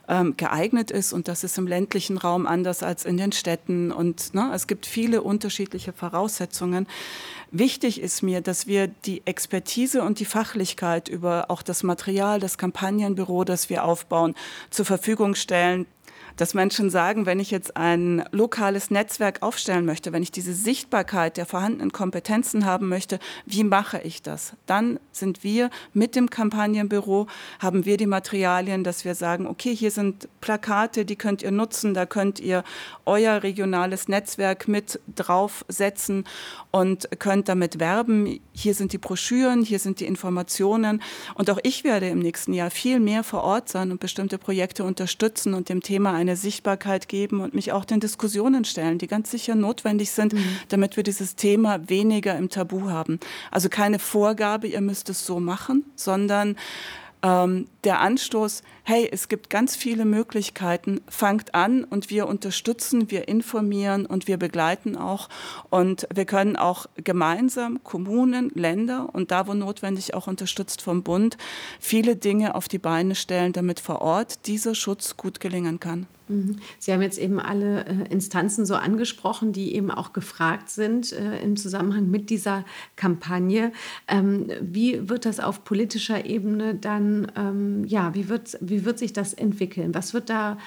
ähm, 0.07 0.35
geeignet 0.35 0.89
ist. 0.89 1.13
Und 1.13 1.27
das 1.27 1.43
ist 1.43 1.59
im 1.59 1.67
ländlichen 1.67 2.17
Raum 2.17 2.47
anders 2.47 2.81
als 2.81 3.05
in 3.05 3.17
den 3.17 3.33
Städten. 3.33 3.91
Und 3.91 4.33
ne, 4.33 4.49
es 4.51 4.65
gibt 4.65 4.87
viele 4.87 5.21
unterschiedliche 5.21 5.93
Voraussetzungen. 5.93 6.87
Wichtig 7.51 8.01
ist 8.01 8.23
mir, 8.23 8.41
dass 8.41 8.65
wir 8.65 8.87
die 8.87 9.21
Expertise 9.25 10.01
und 10.01 10.19
die 10.19 10.25
Fachlichkeit 10.25 11.07
über 11.07 11.51
auch 11.51 11.61
das 11.61 11.83
Material, 11.83 12.39
das 12.39 12.57
Kampagnenbüro, 12.57 13.43
das 13.43 13.69
wir 13.69 13.83
aufbauen, 13.83 14.33
zur 14.71 14.85
Verfügung 14.85 15.35
stellen, 15.35 15.85
dass 16.37 16.53
Menschen 16.53 16.89
sagen, 16.89 17.25
wenn 17.25 17.39
ich 17.39 17.51
jetzt 17.51 17.75
ein 17.75 18.23
lokales 18.31 18.91
Netzwerk 18.91 19.41
aufstellen 19.41 19.85
möchte, 19.85 20.13
wenn 20.13 20.23
ich 20.23 20.31
diese 20.31 20.53
Sichtbarkeit 20.53 21.35
der 21.35 21.45
vorhandenen 21.45 21.91
Kompetenzen 21.91 22.65
haben 22.65 22.87
möchte, 22.87 23.19
wie 23.45 23.63
mache 23.63 23.99
ich 24.03 24.21
das? 24.21 24.53
Dann 24.67 24.99
sind 25.11 25.43
wir 25.43 25.69
mit 25.93 26.15
dem 26.15 26.29
Kampagnenbüro, 26.29 27.27
haben 27.59 27.85
wir 27.85 27.97
die 27.97 28.05
Materialien, 28.05 28.83
dass 28.83 29.03
wir 29.03 29.15
sagen, 29.15 29.47
okay, 29.47 29.75
hier 29.75 29.91
sind 29.91 30.29
Plakate, 30.39 31.05
die 31.05 31.15
könnt 31.15 31.41
ihr 31.41 31.51
nutzen, 31.51 31.93
da 31.93 32.05
könnt 32.05 32.39
ihr 32.39 32.63
euer 33.05 33.41
regionales 33.41 34.07
Netzwerk 34.07 34.67
mit 34.67 34.99
draufsetzen 35.15 36.25
und 36.69 37.09
könnt 37.17 37.49
damit 37.49 37.79
werben. 37.79 38.39
Hier 38.53 38.75
sind 38.75 38.93
die 38.93 38.99
Broschüren, 38.99 39.63
hier 39.63 39.79
sind 39.79 39.99
die 39.99 40.05
Informationen 40.05 41.01
und 41.33 41.49
auch 41.49 41.59
ich 41.63 41.83
werde 41.83 42.07
im 42.09 42.19
nächsten 42.19 42.53
Jahr 42.53 42.69
viel 42.69 42.99
mehr 42.99 43.23
vor 43.23 43.43
Ort 43.43 43.69
sein 43.69 43.91
und 43.91 43.99
bestimmte 43.99 44.37
Projekte 44.37 44.83
unterstützen 44.83 45.55
und 45.55 45.69
dem 45.69 45.81
Thema 45.81 46.13
ein 46.13 46.26
eine 46.27 46.35
Sichtbarkeit 46.35 47.07
geben 47.07 47.41
und 47.41 47.53
mich 47.53 47.71
auch 47.71 47.85
den 47.85 47.99
Diskussionen 47.99 48.65
stellen, 48.65 48.97
die 48.97 49.07
ganz 49.07 49.31
sicher 49.31 49.55
notwendig 49.55 50.11
sind, 50.11 50.33
mhm. 50.33 50.43
damit 50.69 50.97
wir 50.97 51.03
dieses 51.03 51.35
Thema 51.35 51.89
weniger 51.89 52.37
im 52.37 52.49
Tabu 52.49 52.89
haben. 52.89 53.19
Also 53.51 53.69
keine 53.69 53.99
Vorgabe, 53.99 54.67
ihr 54.67 54.81
müsst 54.81 55.09
es 55.09 55.25
so 55.25 55.39
machen, 55.39 55.85
sondern 55.95 56.55
ähm, 57.23 57.65
der 57.83 57.99
Anstoß, 58.01 58.61
hey, 58.83 59.09
es 59.11 59.27
gibt 59.27 59.49
ganz 59.49 59.75
viele 59.75 60.05
Möglichkeiten, 60.05 61.01
fangt 61.07 61.55
an 61.55 61.83
und 61.83 62.09
wir 62.09 62.27
unterstützen, 62.27 63.09
wir 63.09 63.27
informieren 63.27 64.05
und 64.05 64.27
wir 64.27 64.37
begleiten 64.37 64.95
auch. 64.95 65.29
Und 65.69 66.07
wir 66.13 66.25
können 66.25 66.55
auch 66.55 66.85
gemeinsam 66.95 67.83
Kommunen, 67.83 68.51
Länder 68.53 69.09
und 69.13 69.31
da, 69.31 69.47
wo 69.47 69.53
notwendig, 69.53 70.13
auch 70.13 70.27
unterstützt 70.27 70.81
vom 70.81 71.03
Bund, 71.03 71.37
viele 71.79 72.15
Dinge 72.15 72.53
auf 72.55 72.67
die 72.67 72.79
Beine 72.79 73.15
stellen, 73.15 73.53
damit 73.53 73.79
vor 73.79 74.01
Ort 74.01 74.45
dieser 74.45 74.75
Schutz 74.75 75.17
gut 75.17 75.39
gelingen 75.39 75.79
kann. 75.79 76.07
Mhm. 76.27 76.57
Sie 76.79 76.91
haben 76.91 77.01
jetzt 77.01 77.17
eben 77.17 77.39
alle 77.39 77.85
äh, 77.85 78.11
Instanzen 78.11 78.65
so 78.65 78.75
angesprochen, 78.75 79.53
die 79.53 79.75
eben 79.75 79.91
auch 79.91 80.13
gefragt 80.13 80.69
sind 80.69 81.13
äh, 81.13 81.39
im 81.41 81.55
Zusammenhang 81.55 82.09
mit 82.09 82.29
dieser 82.29 82.65
Kampagne. 82.95 83.71
Ähm, 84.07 84.47
wie 84.61 85.09
wird 85.09 85.25
das 85.25 85.39
auf 85.39 85.63
politischer 85.63 86.25
Ebene 86.25 86.75
dann, 86.75 87.31
ähm, 87.35 87.83
ja, 87.85 88.13
wie 88.13 88.29
wird, 88.29 88.57
wie 88.61 88.85
wird 88.85 88.99
sich 88.99 89.13
das 89.13 89.33
entwickeln? 89.33 89.93
Was 89.93 90.13
wird 90.13 90.29
da 90.29 90.57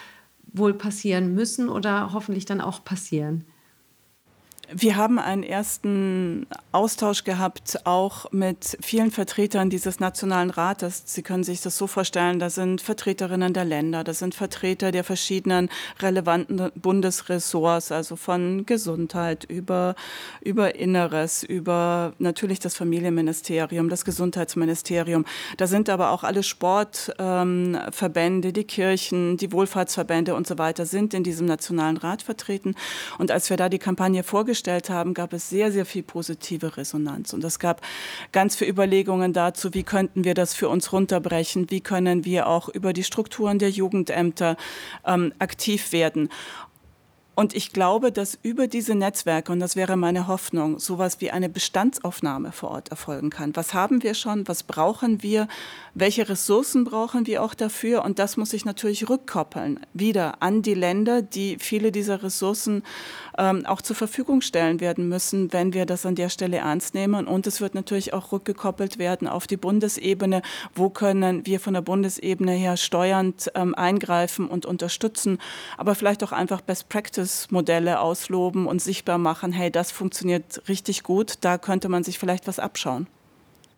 wohl 0.52 0.74
passieren 0.74 1.34
müssen 1.34 1.68
oder 1.68 2.12
hoffentlich 2.12 2.44
dann 2.44 2.60
auch 2.60 2.84
passieren? 2.84 3.44
Wir 4.72 4.94
haben 4.94 5.18
einen 5.18 5.42
ersten 5.42 6.46
Austausch 6.70 7.24
gehabt, 7.24 7.80
auch 7.86 8.30
mit 8.30 8.78
vielen 8.80 9.10
Vertretern 9.10 9.68
dieses 9.68 9.98
Nationalen 9.98 10.50
Rates. 10.50 11.02
Sie 11.06 11.22
können 11.22 11.42
sich 11.42 11.60
das 11.60 11.76
so 11.76 11.88
vorstellen, 11.88 12.38
da 12.38 12.50
sind 12.50 12.80
Vertreterinnen 12.80 13.52
der 13.52 13.64
Länder, 13.64 14.04
das 14.04 14.20
sind 14.20 14.36
Vertreter 14.36 14.92
der 14.92 15.02
verschiedenen 15.02 15.70
relevanten 15.98 16.70
Bundesressorts, 16.76 17.90
also 17.90 18.14
von 18.14 18.64
Gesundheit 18.64 19.44
über, 19.44 19.96
über 20.40 20.76
Inneres, 20.76 21.42
über 21.42 22.12
natürlich 22.20 22.60
das 22.60 22.76
Familienministerium, 22.76 23.88
das 23.88 24.04
Gesundheitsministerium. 24.04 25.24
Da 25.56 25.66
sind 25.66 25.88
aber 25.88 26.10
auch 26.10 26.22
alle 26.22 26.44
Sportverbände, 26.44 28.48
ähm, 28.48 28.54
die 28.54 28.64
Kirchen, 28.64 29.36
die 29.36 29.50
Wohlfahrtsverbände 29.50 30.36
und 30.36 30.46
so 30.46 30.58
weiter 30.58 30.86
sind 30.86 31.12
in 31.12 31.24
diesem 31.24 31.48
Nationalen 31.48 31.96
Rat 31.96 32.22
vertreten. 32.22 32.76
Und 33.18 33.32
als 33.32 33.50
wir 33.50 33.56
da 33.56 33.68
die 33.68 33.80
Kampagne 33.80 34.22
vorgestellt 34.22 34.59
gestellt 34.60 34.90
haben, 34.90 35.14
gab 35.14 35.32
es 35.32 35.48
sehr, 35.48 35.72
sehr 35.72 35.86
viel 35.86 36.02
positive 36.02 36.76
Resonanz. 36.76 37.32
Und 37.32 37.42
es 37.44 37.58
gab 37.58 37.80
ganz 38.30 38.56
viele 38.56 38.70
Überlegungen 38.70 39.32
dazu, 39.32 39.72
wie 39.72 39.84
könnten 39.84 40.24
wir 40.24 40.34
das 40.34 40.52
für 40.52 40.68
uns 40.68 40.92
runterbrechen, 40.92 41.70
wie 41.70 41.80
können 41.80 42.26
wir 42.26 42.46
auch 42.46 42.68
über 42.68 42.92
die 42.92 43.02
Strukturen 43.02 43.58
der 43.58 43.70
Jugendämter 43.70 44.58
ähm, 45.06 45.32
aktiv 45.38 45.92
werden. 45.92 46.28
Und 47.34 47.54
ich 47.54 47.72
glaube, 47.72 48.12
dass 48.12 48.38
über 48.42 48.66
diese 48.66 48.94
Netzwerke, 48.94 49.50
und 49.52 49.60
das 49.60 49.76
wäre 49.76 49.96
meine 49.96 50.26
Hoffnung, 50.26 50.78
sowas 50.78 51.20
wie 51.20 51.30
eine 51.30 51.48
Bestandsaufnahme 51.48 52.52
vor 52.52 52.70
Ort 52.72 52.90
erfolgen 52.90 53.30
kann. 53.30 53.56
Was 53.56 53.72
haben 53.72 54.02
wir 54.02 54.14
schon? 54.14 54.46
Was 54.46 54.62
brauchen 54.62 55.22
wir? 55.22 55.48
Welche 55.94 56.28
Ressourcen 56.28 56.84
brauchen 56.84 57.26
wir 57.26 57.42
auch 57.42 57.54
dafür? 57.54 58.04
Und 58.04 58.18
das 58.18 58.36
muss 58.36 58.50
sich 58.50 58.64
natürlich 58.64 59.08
rückkoppeln, 59.08 59.80
wieder 59.94 60.42
an 60.42 60.62
die 60.62 60.74
Länder, 60.74 61.22
die 61.22 61.56
viele 61.58 61.92
dieser 61.92 62.22
Ressourcen 62.22 62.82
ähm, 63.38 63.64
auch 63.64 63.80
zur 63.80 63.96
Verfügung 63.96 64.42
stellen 64.42 64.80
werden 64.80 65.08
müssen, 65.08 65.52
wenn 65.52 65.72
wir 65.72 65.86
das 65.86 66.04
an 66.04 66.14
der 66.14 66.28
Stelle 66.28 66.58
ernst 66.58 66.94
nehmen. 66.94 67.26
Und 67.26 67.46
es 67.46 67.60
wird 67.60 67.74
natürlich 67.74 68.12
auch 68.12 68.32
rückgekoppelt 68.32 68.98
werden 68.98 69.26
auf 69.26 69.46
die 69.46 69.56
Bundesebene. 69.56 70.42
Wo 70.74 70.90
können 70.90 71.46
wir 71.46 71.58
von 71.58 71.74
der 71.74 71.80
Bundesebene 71.80 72.52
her 72.52 72.76
steuernd 72.76 73.50
ähm, 73.54 73.74
eingreifen 73.74 74.46
und 74.46 74.66
unterstützen, 74.66 75.38
aber 75.78 75.94
vielleicht 75.94 76.22
auch 76.22 76.32
einfach 76.32 76.60
Best 76.60 76.88
Practice-Modelle 77.20 78.00
ausloben 78.00 78.66
und 78.66 78.80
sichtbar 78.80 79.18
machen, 79.18 79.52
hey, 79.52 79.70
das 79.70 79.90
funktioniert 79.90 80.62
richtig 80.68 81.02
gut, 81.02 81.34
da 81.42 81.58
könnte 81.58 81.88
man 81.88 82.02
sich 82.02 82.18
vielleicht 82.18 82.46
was 82.46 82.58
abschauen. 82.58 83.06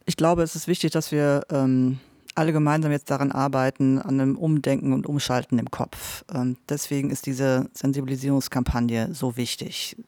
Ich 0.06 0.16
glaube, 0.16 0.42
es 0.42 0.54
ist 0.54 0.68
wichtig, 0.68 0.92
dass 0.92 1.12
wir 1.12 1.42
ähm 1.50 1.98
alle 2.34 2.54
gemeinsam 2.54 2.90
jetzt 2.92 3.10
daran 3.10 3.30
arbeiten, 3.30 3.98
an 3.98 4.18
einem 4.18 4.38
Umdenken 4.38 4.94
und 4.94 5.06
Umschalten 5.06 5.58
im 5.58 5.70
Kopf. 5.70 6.24
Ähm, 6.34 6.56
deswegen 6.66 7.10
ist 7.10 7.26
diese 7.26 7.68
Sensibilisierungskampagne 7.74 9.12
so 9.12 9.36
wichtig. 9.36 9.98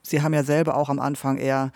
Sie 0.00 0.22
haben 0.22 0.32
ja 0.32 0.44
selber 0.44 0.78
auch 0.78 0.88
am 0.88 0.98
Anfang 0.98 1.36
eher 1.36 1.72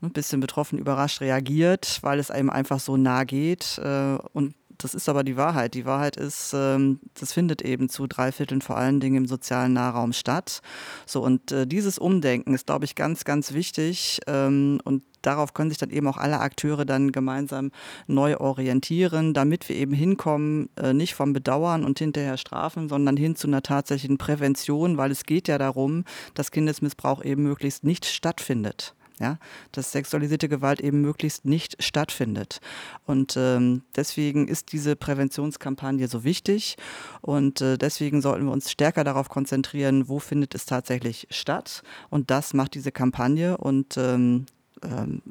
ein 0.00 0.12
bisschen 0.12 0.38
betroffen, 0.38 0.78
überrascht 0.78 1.20
reagiert, 1.22 1.98
weil 2.02 2.20
es 2.20 2.30
einem 2.30 2.50
einfach 2.50 2.78
so 2.78 2.96
nah 2.96 3.24
geht. 3.24 3.80
Äh, 3.82 4.18
und 4.32 4.54
das 4.82 4.94
ist 4.94 5.08
aber 5.08 5.24
die 5.24 5.36
Wahrheit. 5.36 5.74
Die 5.74 5.84
Wahrheit 5.84 6.16
ist, 6.16 6.52
ähm, 6.54 7.00
das 7.18 7.32
findet 7.32 7.62
eben 7.62 7.88
zu 7.88 8.06
drei 8.06 8.32
Vierteln 8.32 8.62
vor 8.62 8.76
allen 8.76 8.98
Dingen 8.98 9.16
im 9.16 9.26
sozialen 9.26 9.74
Nahraum 9.74 10.12
statt. 10.12 10.60
So 11.06 11.22
und 11.22 11.52
äh, 11.52 11.66
dieses 11.66 11.98
Umdenken 11.98 12.54
ist, 12.54 12.66
glaube 12.66 12.86
ich, 12.86 12.94
ganz, 12.94 13.24
ganz 13.24 13.52
wichtig. 13.52 14.20
Ähm, 14.26 14.80
und 14.84 15.04
darauf 15.22 15.52
können 15.52 15.70
sich 15.70 15.78
dann 15.78 15.90
eben 15.90 16.06
auch 16.06 16.16
alle 16.16 16.40
Akteure 16.40 16.86
dann 16.86 17.12
gemeinsam 17.12 17.72
neu 18.06 18.38
orientieren, 18.38 19.34
damit 19.34 19.68
wir 19.68 19.76
eben 19.76 19.92
hinkommen, 19.92 20.70
äh, 20.76 20.94
nicht 20.94 21.14
vom 21.14 21.34
Bedauern 21.34 21.84
und 21.84 21.98
hinterher 21.98 22.38
strafen, 22.38 22.88
sondern 22.88 23.16
hin 23.16 23.36
zu 23.36 23.48
einer 23.48 23.62
tatsächlichen 23.62 24.18
Prävention, 24.18 24.96
weil 24.96 25.10
es 25.10 25.24
geht 25.24 25.48
ja 25.48 25.58
darum, 25.58 26.04
dass 26.34 26.50
Kindesmissbrauch 26.50 27.22
eben 27.22 27.42
möglichst 27.42 27.84
nicht 27.84 28.06
stattfindet 28.06 28.94
ja, 29.20 29.38
dass 29.72 29.92
sexualisierte 29.92 30.48
Gewalt 30.48 30.80
eben 30.80 31.02
möglichst 31.02 31.44
nicht 31.44 31.82
stattfindet. 31.82 32.60
Und 33.06 33.36
ähm, 33.36 33.82
deswegen 33.94 34.48
ist 34.48 34.72
diese 34.72 34.96
Präventionskampagne 34.96 36.08
so 36.08 36.24
wichtig 36.24 36.76
und 37.20 37.60
äh, 37.60 37.76
deswegen 37.76 38.22
sollten 38.22 38.46
wir 38.46 38.52
uns 38.52 38.70
stärker 38.70 39.04
darauf 39.04 39.28
konzentrieren, 39.28 40.08
wo 40.08 40.18
findet 40.18 40.54
es 40.54 40.66
tatsächlich 40.66 41.28
statt. 41.30 41.82
Und 42.08 42.30
das 42.30 42.54
macht 42.54 42.74
diese 42.74 42.92
Kampagne 42.92 43.58
und 43.58 43.96
ähm, 43.98 44.46
ähm, 44.82 45.22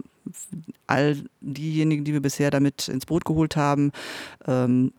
all 0.85 1.17
diejenigen, 1.41 2.03
die 2.03 2.13
wir 2.13 2.21
bisher 2.21 2.51
damit 2.51 2.87
ins 2.87 3.07
Boot 3.07 3.25
geholt 3.25 3.55
haben, 3.55 3.91
ähm, 4.47 4.91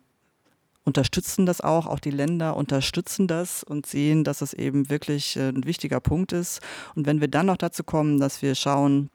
unterstützen 0.85 1.47
das 1.47 1.61
auch, 1.61 1.87
auch 1.87 2.01
die 2.01 2.11
Länder 2.11 2.57
unterstützen 2.57 3.27
das 3.27 3.63
und 3.63 3.87
sehen, 3.87 4.25
dass 4.25 4.41
es 4.41 4.53
eben 4.53 4.91
wirklich 4.91 5.37
äh, 5.37 5.49
ein 5.49 5.65
wichtiger 5.65 6.01
Punkt 6.01 6.33
ist. 6.33 6.61
Und 6.95 7.07
wenn 7.07 7.21
wir 7.21 7.29
dann 7.29 7.47
noch 7.47 7.57
dazu 7.57 7.85
kommen, 7.85 8.19
dass 8.19 8.43
wir 8.43 8.55
schauen, 8.55 9.11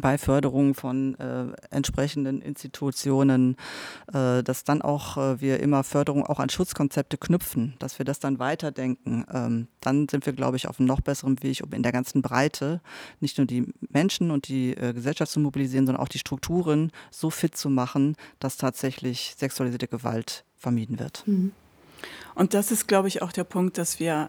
bei 0.00 0.18
Förderung 0.18 0.74
von 0.74 1.18
äh, 1.18 1.46
entsprechenden 1.70 2.40
Institutionen, 2.40 3.56
äh, 4.12 4.42
dass 4.42 4.64
dann 4.64 4.82
auch 4.82 5.16
äh, 5.16 5.40
wir 5.40 5.60
immer 5.60 5.84
Förderung 5.84 6.24
auch 6.26 6.40
an 6.40 6.48
Schutzkonzepte 6.48 7.18
knüpfen, 7.18 7.74
dass 7.78 7.98
wir 7.98 8.04
das 8.04 8.20
dann 8.20 8.38
weiterdenken. 8.38 9.24
Ähm, 9.32 9.68
dann 9.80 10.08
sind 10.08 10.26
wir, 10.26 10.32
glaube 10.32 10.56
ich, 10.56 10.68
auf 10.68 10.78
einem 10.78 10.86
noch 10.86 11.00
besseren 11.00 11.42
Weg, 11.42 11.62
um 11.64 11.72
in 11.72 11.82
der 11.82 11.92
ganzen 11.92 12.22
Breite 12.22 12.80
nicht 13.20 13.38
nur 13.38 13.46
die 13.46 13.72
Menschen 13.88 14.30
und 14.30 14.48
die 14.48 14.76
äh, 14.76 14.92
Gesellschaft 14.92 15.32
zu 15.32 15.40
mobilisieren, 15.40 15.86
sondern 15.86 16.02
auch 16.02 16.08
die 16.08 16.18
Strukturen 16.18 16.90
so 17.10 17.30
fit 17.30 17.56
zu 17.56 17.70
machen, 17.70 18.16
dass 18.38 18.56
tatsächlich 18.56 19.34
sexualisierte 19.36 19.88
Gewalt 19.88 20.44
vermieden 20.56 20.98
wird. 20.98 21.22
Mhm. 21.26 21.52
Und 22.34 22.54
das 22.54 22.70
ist, 22.70 22.88
glaube 22.88 23.08
ich, 23.08 23.22
auch 23.22 23.32
der 23.32 23.44
Punkt, 23.44 23.78
dass 23.78 24.00
wir 24.00 24.28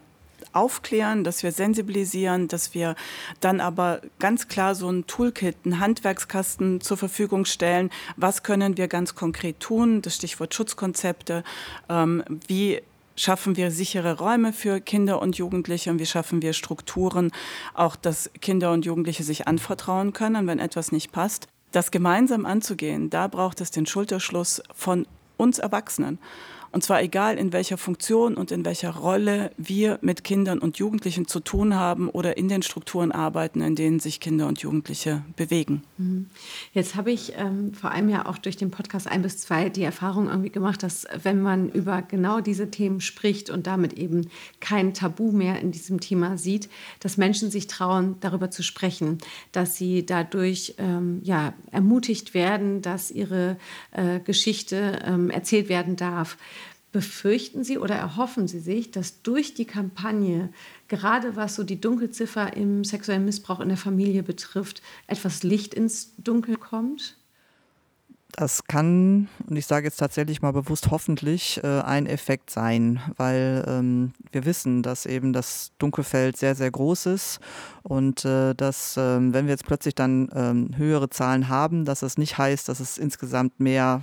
aufklären, 0.56 1.22
dass 1.22 1.42
wir 1.42 1.52
sensibilisieren, 1.52 2.48
dass 2.48 2.74
wir 2.74 2.96
dann 3.40 3.60
aber 3.60 4.00
ganz 4.18 4.48
klar 4.48 4.74
so 4.74 4.90
ein 4.90 5.06
Toolkit, 5.06 5.56
einen 5.64 5.80
Handwerkskasten 5.80 6.80
zur 6.80 6.96
Verfügung 6.96 7.44
stellen. 7.44 7.90
Was 8.16 8.42
können 8.42 8.76
wir 8.76 8.88
ganz 8.88 9.14
konkret 9.14 9.60
tun? 9.60 10.02
Das 10.02 10.16
Stichwort 10.16 10.54
Schutzkonzepte. 10.54 11.44
Ähm, 11.88 12.24
wie 12.48 12.80
schaffen 13.16 13.56
wir 13.56 13.70
sichere 13.70 14.18
Räume 14.18 14.52
für 14.52 14.80
Kinder 14.80 15.20
und 15.20 15.36
Jugendliche 15.38 15.90
und 15.90 15.98
wie 15.98 16.06
schaffen 16.06 16.42
wir 16.42 16.52
Strukturen, 16.52 17.32
auch 17.74 17.96
dass 17.96 18.30
Kinder 18.40 18.72
und 18.72 18.84
Jugendliche 18.84 19.24
sich 19.24 19.48
anvertrauen 19.48 20.12
können, 20.12 20.46
wenn 20.46 20.58
etwas 20.58 20.92
nicht 20.92 21.12
passt. 21.12 21.48
Das 21.72 21.90
gemeinsam 21.90 22.46
anzugehen, 22.46 23.10
da 23.10 23.26
braucht 23.26 23.60
es 23.60 23.70
den 23.70 23.86
Schulterschluss 23.86 24.62
von 24.74 25.06
uns 25.36 25.58
Erwachsenen. 25.58 26.18
Und 26.72 26.84
zwar 26.84 27.02
egal, 27.02 27.38
in 27.38 27.52
welcher 27.52 27.78
Funktion 27.78 28.34
und 28.34 28.50
in 28.50 28.64
welcher 28.64 28.90
Rolle 28.90 29.50
wir 29.56 29.98
mit 30.02 30.24
Kindern 30.24 30.58
und 30.58 30.78
Jugendlichen 30.78 31.26
zu 31.26 31.40
tun 31.40 31.74
haben 31.74 32.08
oder 32.08 32.36
in 32.36 32.48
den 32.48 32.62
Strukturen 32.62 33.12
arbeiten, 33.12 33.60
in 33.60 33.74
denen 33.74 34.00
sich 34.00 34.20
Kinder 34.20 34.46
und 34.46 34.60
Jugendliche 34.60 35.22
bewegen. 35.36 35.82
Mhm. 35.98 36.26
Jetzt 36.72 36.96
habe 36.96 37.12
ich 37.12 37.34
ähm, 37.36 37.72
vor 37.74 37.90
allem 37.92 38.08
ja 38.08 38.26
auch 38.26 38.38
durch 38.38 38.56
den 38.56 38.70
Podcast 38.70 39.06
ein 39.06 39.22
bis 39.22 39.38
zwei 39.38 39.68
die 39.68 39.82
Erfahrung 39.82 40.28
irgendwie 40.28 40.50
gemacht, 40.50 40.82
dass 40.82 41.06
wenn 41.22 41.40
man 41.40 41.70
über 41.70 42.02
genau 42.02 42.40
diese 42.40 42.70
Themen 42.70 43.00
spricht 43.00 43.50
und 43.50 43.66
damit 43.66 43.94
eben 43.94 44.28
kein 44.60 44.94
Tabu 44.94 45.32
mehr 45.32 45.60
in 45.60 45.72
diesem 45.72 46.00
Thema 46.00 46.38
sieht, 46.38 46.68
dass 47.00 47.16
Menschen 47.16 47.50
sich 47.50 47.66
trauen, 47.66 48.16
darüber 48.20 48.50
zu 48.50 48.62
sprechen, 48.62 49.18
dass 49.52 49.76
sie 49.76 50.04
dadurch 50.04 50.74
ähm, 50.78 51.20
ja, 51.22 51.54
ermutigt 51.70 52.34
werden, 52.34 52.82
dass 52.82 53.10
ihre 53.10 53.56
äh, 53.92 54.20
Geschichte 54.20 55.00
ähm, 55.04 55.30
erzählt 55.30 55.68
werden 55.68 55.96
darf. 55.96 56.36
Befürchten 56.96 57.62
Sie 57.62 57.76
oder 57.76 57.94
erhoffen 57.94 58.48
Sie 58.48 58.58
sich, 58.58 58.90
dass 58.90 59.20
durch 59.20 59.52
die 59.52 59.66
Kampagne, 59.66 60.48
gerade 60.88 61.36
was 61.36 61.54
so 61.54 61.62
die 61.62 61.78
Dunkelziffer 61.78 62.56
im 62.56 62.84
sexuellen 62.84 63.26
Missbrauch 63.26 63.60
in 63.60 63.68
der 63.68 63.76
Familie 63.76 64.22
betrifft, 64.22 64.80
etwas 65.06 65.42
Licht 65.42 65.74
ins 65.74 66.14
Dunkel 66.16 66.56
kommt? 66.56 67.18
Das 68.32 68.64
kann, 68.64 69.28
und 69.46 69.56
ich 69.56 69.66
sage 69.66 69.84
jetzt 69.84 69.98
tatsächlich 69.98 70.40
mal 70.40 70.52
bewusst 70.52 70.90
hoffentlich, 70.90 71.62
äh, 71.62 71.82
ein 71.82 72.06
Effekt 72.06 72.48
sein, 72.48 73.02
weil 73.18 73.62
ähm, 73.68 74.14
wir 74.32 74.46
wissen, 74.46 74.82
dass 74.82 75.04
eben 75.04 75.34
das 75.34 75.72
Dunkelfeld 75.76 76.38
sehr, 76.38 76.54
sehr 76.54 76.70
groß 76.70 77.06
ist 77.06 77.40
und 77.82 78.24
äh, 78.24 78.54
dass, 78.54 78.96
äh, 78.96 79.18
wenn 79.20 79.44
wir 79.44 79.52
jetzt 79.52 79.66
plötzlich 79.66 79.94
dann 79.94 80.30
ähm, 80.34 80.70
höhere 80.78 81.10
Zahlen 81.10 81.50
haben, 81.50 81.84
dass 81.84 82.00
es 82.00 82.16
nicht 82.16 82.38
heißt, 82.38 82.70
dass 82.70 82.80
es 82.80 82.96
insgesamt 82.96 83.60
mehr 83.60 84.00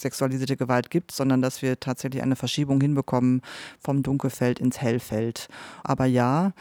sexualisierte 0.00 0.56
Gewalt 0.56 0.90
gibt, 0.90 1.12
sondern 1.12 1.42
dass 1.42 1.62
wir 1.62 1.80
tatsächlich 1.80 2.22
eine 2.22 2.36
Verschiebung 2.36 2.80
hinbekommen 2.80 3.42
vom 3.80 4.02
Dunkelfeld 4.02 4.58
ins 4.58 4.80
Hellfeld. 4.80 5.48
Aber 5.84 6.06
ja, 6.06 6.52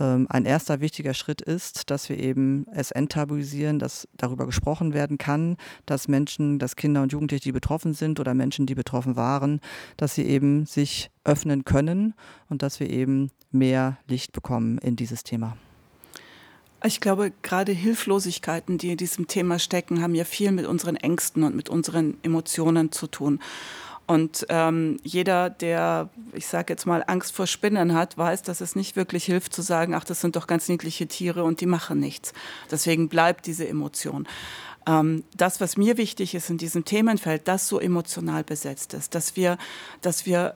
ähm, 0.00 0.26
ein 0.30 0.44
erster 0.44 0.80
wichtiger 0.80 1.14
Schritt 1.14 1.40
ist, 1.40 1.90
dass 1.90 2.08
wir 2.08 2.18
eben 2.18 2.66
es 2.72 2.90
enttabuisieren, 2.90 3.78
dass 3.78 4.08
darüber 4.16 4.46
gesprochen 4.46 4.94
werden 4.94 5.18
kann, 5.18 5.56
dass 5.86 6.08
Menschen, 6.08 6.58
dass 6.58 6.76
Kinder 6.76 7.02
und 7.02 7.12
Jugendliche, 7.12 7.44
die 7.44 7.52
betroffen 7.52 7.94
sind 7.94 8.20
oder 8.20 8.34
Menschen, 8.34 8.66
die 8.66 8.74
betroffen 8.74 9.16
waren, 9.16 9.60
dass 9.96 10.14
sie 10.14 10.24
eben 10.24 10.66
sich 10.66 11.10
öffnen 11.24 11.64
können 11.64 12.14
und 12.48 12.62
dass 12.62 12.80
wir 12.80 12.90
eben 12.90 13.30
mehr 13.50 13.98
Licht 14.06 14.32
bekommen 14.32 14.78
in 14.78 14.96
dieses 14.96 15.24
Thema. 15.24 15.56
Ich 16.84 17.00
glaube, 17.00 17.32
gerade 17.42 17.72
Hilflosigkeiten, 17.72 18.78
die 18.78 18.92
in 18.92 18.96
diesem 18.96 19.26
Thema 19.26 19.58
stecken, 19.58 20.00
haben 20.00 20.14
ja 20.14 20.24
viel 20.24 20.52
mit 20.52 20.66
unseren 20.66 20.96
Ängsten 20.96 21.42
und 21.42 21.56
mit 21.56 21.68
unseren 21.68 22.16
Emotionen 22.22 22.92
zu 22.92 23.08
tun. 23.08 23.40
Und 24.06 24.46
ähm, 24.48 24.98
jeder, 25.02 25.50
der, 25.50 26.08
ich 26.32 26.46
sage 26.46 26.72
jetzt 26.72 26.86
mal, 26.86 27.04
Angst 27.06 27.34
vor 27.34 27.46
Spinnen 27.46 27.94
hat, 27.94 28.16
weiß, 28.16 28.42
dass 28.42 28.62
es 28.62 28.74
nicht 28.74 28.96
wirklich 28.96 29.24
hilft 29.24 29.52
zu 29.52 29.60
sagen, 29.60 29.94
ach, 29.94 30.04
das 30.04 30.22
sind 30.22 30.34
doch 30.34 30.46
ganz 30.46 30.66
niedliche 30.68 31.06
Tiere 31.08 31.44
und 31.44 31.60
die 31.60 31.66
machen 31.66 32.00
nichts. 32.00 32.32
Deswegen 32.70 33.08
bleibt 33.10 33.44
diese 33.44 33.68
Emotion. 33.68 34.26
Ähm, 34.86 35.24
das, 35.36 35.60
was 35.60 35.76
mir 35.76 35.98
wichtig 35.98 36.34
ist 36.34 36.48
in 36.48 36.56
diesem 36.56 36.86
Themenfeld, 36.86 37.48
das 37.48 37.68
so 37.68 37.78
emotional 37.78 38.44
besetzt 38.44 38.94
ist, 38.94 39.14
dass 39.14 39.36
wir, 39.36 39.58
dass 40.00 40.24
wir 40.24 40.54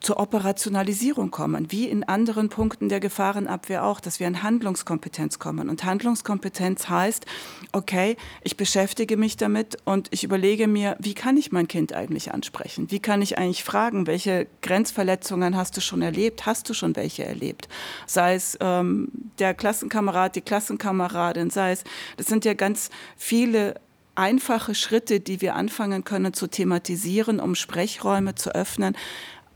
zur 0.00 0.18
Operationalisierung 0.18 1.30
kommen, 1.30 1.70
wie 1.70 1.88
in 1.88 2.04
anderen 2.04 2.48
Punkten 2.48 2.88
der 2.88 3.00
Gefahrenabwehr 3.00 3.84
auch, 3.84 4.00
dass 4.00 4.18
wir 4.18 4.26
in 4.26 4.42
Handlungskompetenz 4.42 5.38
kommen. 5.38 5.68
Und 5.68 5.84
Handlungskompetenz 5.84 6.88
heißt, 6.88 7.26
okay, 7.72 8.16
ich 8.42 8.56
beschäftige 8.56 9.16
mich 9.16 9.36
damit 9.36 9.76
und 9.84 10.08
ich 10.10 10.24
überlege 10.24 10.68
mir, 10.68 10.96
wie 10.98 11.14
kann 11.14 11.36
ich 11.36 11.52
mein 11.52 11.68
Kind 11.68 11.92
eigentlich 11.92 12.32
ansprechen? 12.32 12.90
Wie 12.90 13.00
kann 13.00 13.20
ich 13.20 13.36
eigentlich 13.36 13.62
fragen, 13.62 14.06
welche 14.06 14.46
Grenzverletzungen 14.62 15.56
hast 15.56 15.76
du 15.76 15.80
schon 15.80 16.00
erlebt? 16.00 16.46
Hast 16.46 16.68
du 16.68 16.74
schon 16.74 16.96
welche 16.96 17.24
erlebt? 17.24 17.68
Sei 18.06 18.34
es 18.34 18.56
ähm, 18.60 19.08
der 19.38 19.52
Klassenkamerad, 19.52 20.34
die 20.34 20.40
Klassenkameradin, 20.40 21.50
sei 21.50 21.72
es, 21.72 21.84
das 22.16 22.26
sind 22.26 22.44
ja 22.46 22.54
ganz 22.54 22.88
viele 23.16 23.74
einfache 24.14 24.74
Schritte, 24.74 25.20
die 25.20 25.40
wir 25.40 25.54
anfangen 25.56 26.04
können 26.04 26.34
zu 26.34 26.46
thematisieren, 26.46 27.40
um 27.40 27.54
Sprechräume 27.54 28.34
zu 28.34 28.54
öffnen 28.54 28.96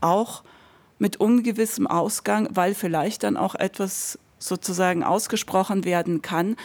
auch 0.01 0.43
mit 0.97 1.17
ungewissem 1.17 1.87
Ausgang, 1.87 2.47
weil 2.51 2.73
vielleicht 2.73 3.23
dann 3.23 3.37
auch 3.37 3.55
etwas 3.55 4.19
sozusagen 4.45 5.03
ausgesprochen 5.03 5.85
werden 5.85 6.21
kann, 6.21 6.55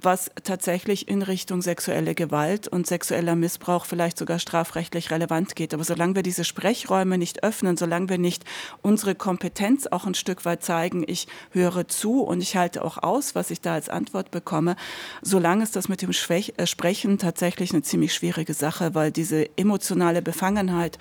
was 0.00 0.30
tatsächlich 0.44 1.08
in 1.08 1.22
Richtung 1.22 1.60
sexuelle 1.60 2.14
Gewalt 2.14 2.68
und 2.68 2.86
sexueller 2.86 3.34
Missbrauch 3.34 3.84
vielleicht 3.84 4.18
sogar 4.18 4.38
strafrechtlich 4.38 5.10
relevant 5.10 5.56
geht. 5.56 5.74
Aber 5.74 5.84
solange 5.84 6.14
wir 6.14 6.22
diese 6.22 6.44
Sprechräume 6.44 7.18
nicht 7.18 7.42
öffnen, 7.42 7.76
solange 7.76 8.08
wir 8.08 8.18
nicht 8.18 8.44
unsere 8.82 9.14
Kompetenz 9.14 9.86
auch 9.86 10.06
ein 10.06 10.14
Stück 10.14 10.44
weit 10.44 10.62
zeigen, 10.62 11.04
ich 11.06 11.26
höre 11.50 11.88
zu 11.88 12.22
und 12.22 12.40
ich 12.40 12.56
halte 12.56 12.84
auch 12.84 12.98
aus, 12.98 13.34
was 13.34 13.50
ich 13.50 13.60
da 13.60 13.74
als 13.74 13.88
Antwort 13.88 14.30
bekomme, 14.30 14.76
solange 15.22 15.64
ist 15.64 15.74
das 15.74 15.88
mit 15.88 16.02
dem 16.02 16.12
Schwäch 16.12 16.54
äh, 16.56 16.66
Sprechen 16.66 17.18
tatsächlich 17.18 17.72
eine 17.72 17.82
ziemlich 17.82 18.14
schwierige 18.14 18.54
Sache, 18.54 18.94
weil 18.94 19.10
diese 19.10 19.48
emotionale 19.56 20.22
Befangenheit, 20.22 20.98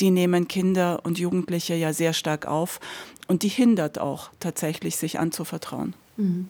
die 0.00 0.10
nehmen 0.10 0.48
Kinder 0.48 1.00
und 1.04 1.18
Jugendliche 1.18 1.74
ja 1.74 1.92
sehr 1.92 2.12
stark 2.12 2.46
auf 2.46 2.80
und 3.30 3.44
die 3.44 3.48
hindert 3.48 4.00
auch 4.00 4.30
tatsächlich, 4.40 4.96
sich 4.96 5.20
anzuvertrauen. 5.20 5.94
Mhm. 6.16 6.48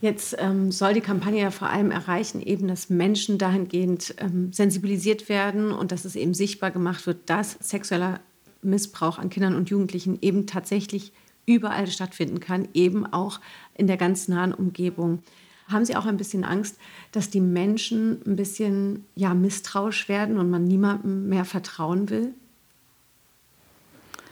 Jetzt 0.00 0.36
ähm, 0.38 0.70
soll 0.70 0.94
die 0.94 1.00
Kampagne 1.00 1.42
ja 1.42 1.50
vor 1.50 1.70
allem 1.70 1.90
erreichen, 1.90 2.40
eben, 2.40 2.68
dass 2.68 2.88
Menschen 2.88 3.36
dahingehend 3.36 4.14
ähm, 4.18 4.52
sensibilisiert 4.52 5.28
werden 5.28 5.72
und 5.72 5.90
dass 5.90 6.04
es 6.04 6.14
eben 6.14 6.34
sichtbar 6.34 6.70
gemacht 6.70 7.04
wird, 7.08 7.28
dass 7.28 7.56
sexueller 7.60 8.20
Missbrauch 8.62 9.18
an 9.18 9.28
Kindern 9.28 9.56
und 9.56 9.70
Jugendlichen 9.70 10.18
eben 10.22 10.46
tatsächlich 10.46 11.12
überall 11.46 11.88
stattfinden 11.88 12.38
kann, 12.38 12.68
eben 12.74 13.04
auch 13.04 13.40
in 13.74 13.88
der 13.88 13.96
ganz 13.96 14.28
nahen 14.28 14.54
Umgebung. 14.54 15.24
Haben 15.66 15.84
Sie 15.84 15.96
auch 15.96 16.06
ein 16.06 16.16
bisschen 16.16 16.44
Angst, 16.44 16.78
dass 17.10 17.28
die 17.28 17.40
Menschen 17.40 18.22
ein 18.24 18.36
bisschen 18.36 19.04
ja, 19.16 19.34
misstrauisch 19.34 20.08
werden 20.08 20.38
und 20.38 20.48
man 20.48 20.62
niemandem 20.62 21.28
mehr 21.28 21.44
vertrauen 21.44 22.08
will, 22.08 22.34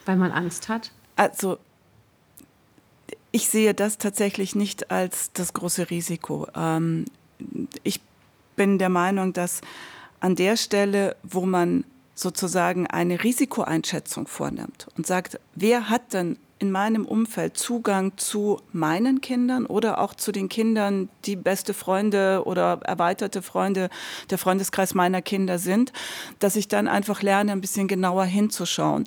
weil 0.07 0.17
man 0.17 0.31
Angst 0.31 0.69
hat? 0.69 0.93
Also 1.21 1.59
ich 3.31 3.51
sehe 3.51 3.75
das 3.75 3.99
tatsächlich 3.99 4.55
nicht 4.55 4.91
als 4.91 5.31
das 5.35 5.53
große 5.53 5.91
Risiko. 5.91 6.47
Ähm, 6.57 7.05
ich 7.83 8.01
bin 8.57 8.79
der 8.79 8.89
Meinung, 8.89 9.35
dass 9.35 9.61
an 10.21 10.35
der 10.35 10.57
Stelle, 10.57 11.17
wo 11.23 11.45
man 11.45 11.85
sozusagen 12.15 12.87
eine 12.87 13.23
Risikoeinschätzung 13.23 14.29
vornimmt 14.29 14.87
und 14.97 15.07
sagt, 15.07 15.39
wer 15.55 15.91
hat 15.91 16.15
denn 16.15 16.39
in 16.59 16.71
meinem 16.71 17.07
Umfeld 17.07 17.57
Zugang 17.57 18.17
zu 18.17 18.61
meinen 18.73 19.23
Kindern 19.23 19.65
oder 19.65 19.99
auch 19.99 20.15
zu 20.15 20.31
den 20.31 20.51
Kindern, 20.51 21.09
die 21.25 21.37
beste 21.37 21.73
Freunde 21.73 22.43
oder 22.45 22.81
erweiterte 22.85 23.41
Freunde, 23.41 23.89
der 24.29 24.37
Freundeskreis 24.37 24.95
meiner 24.95 25.23
Kinder 25.23 25.59
sind, 25.59 25.93
dass 26.39 26.57
ich 26.57 26.69
dann 26.69 26.87
einfach 26.87 27.23
lerne, 27.23 27.53
ein 27.53 27.63
bisschen 27.63 27.89
genauer 27.89 28.25
hinzuschauen. 28.25 29.07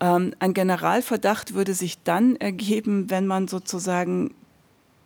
Ähm, 0.00 0.34
ein 0.38 0.54
Generalverdacht 0.54 1.54
würde 1.54 1.74
sich 1.74 2.02
dann 2.02 2.36
ergeben, 2.36 3.10
wenn 3.10 3.26
man 3.26 3.48
sozusagen 3.48 4.34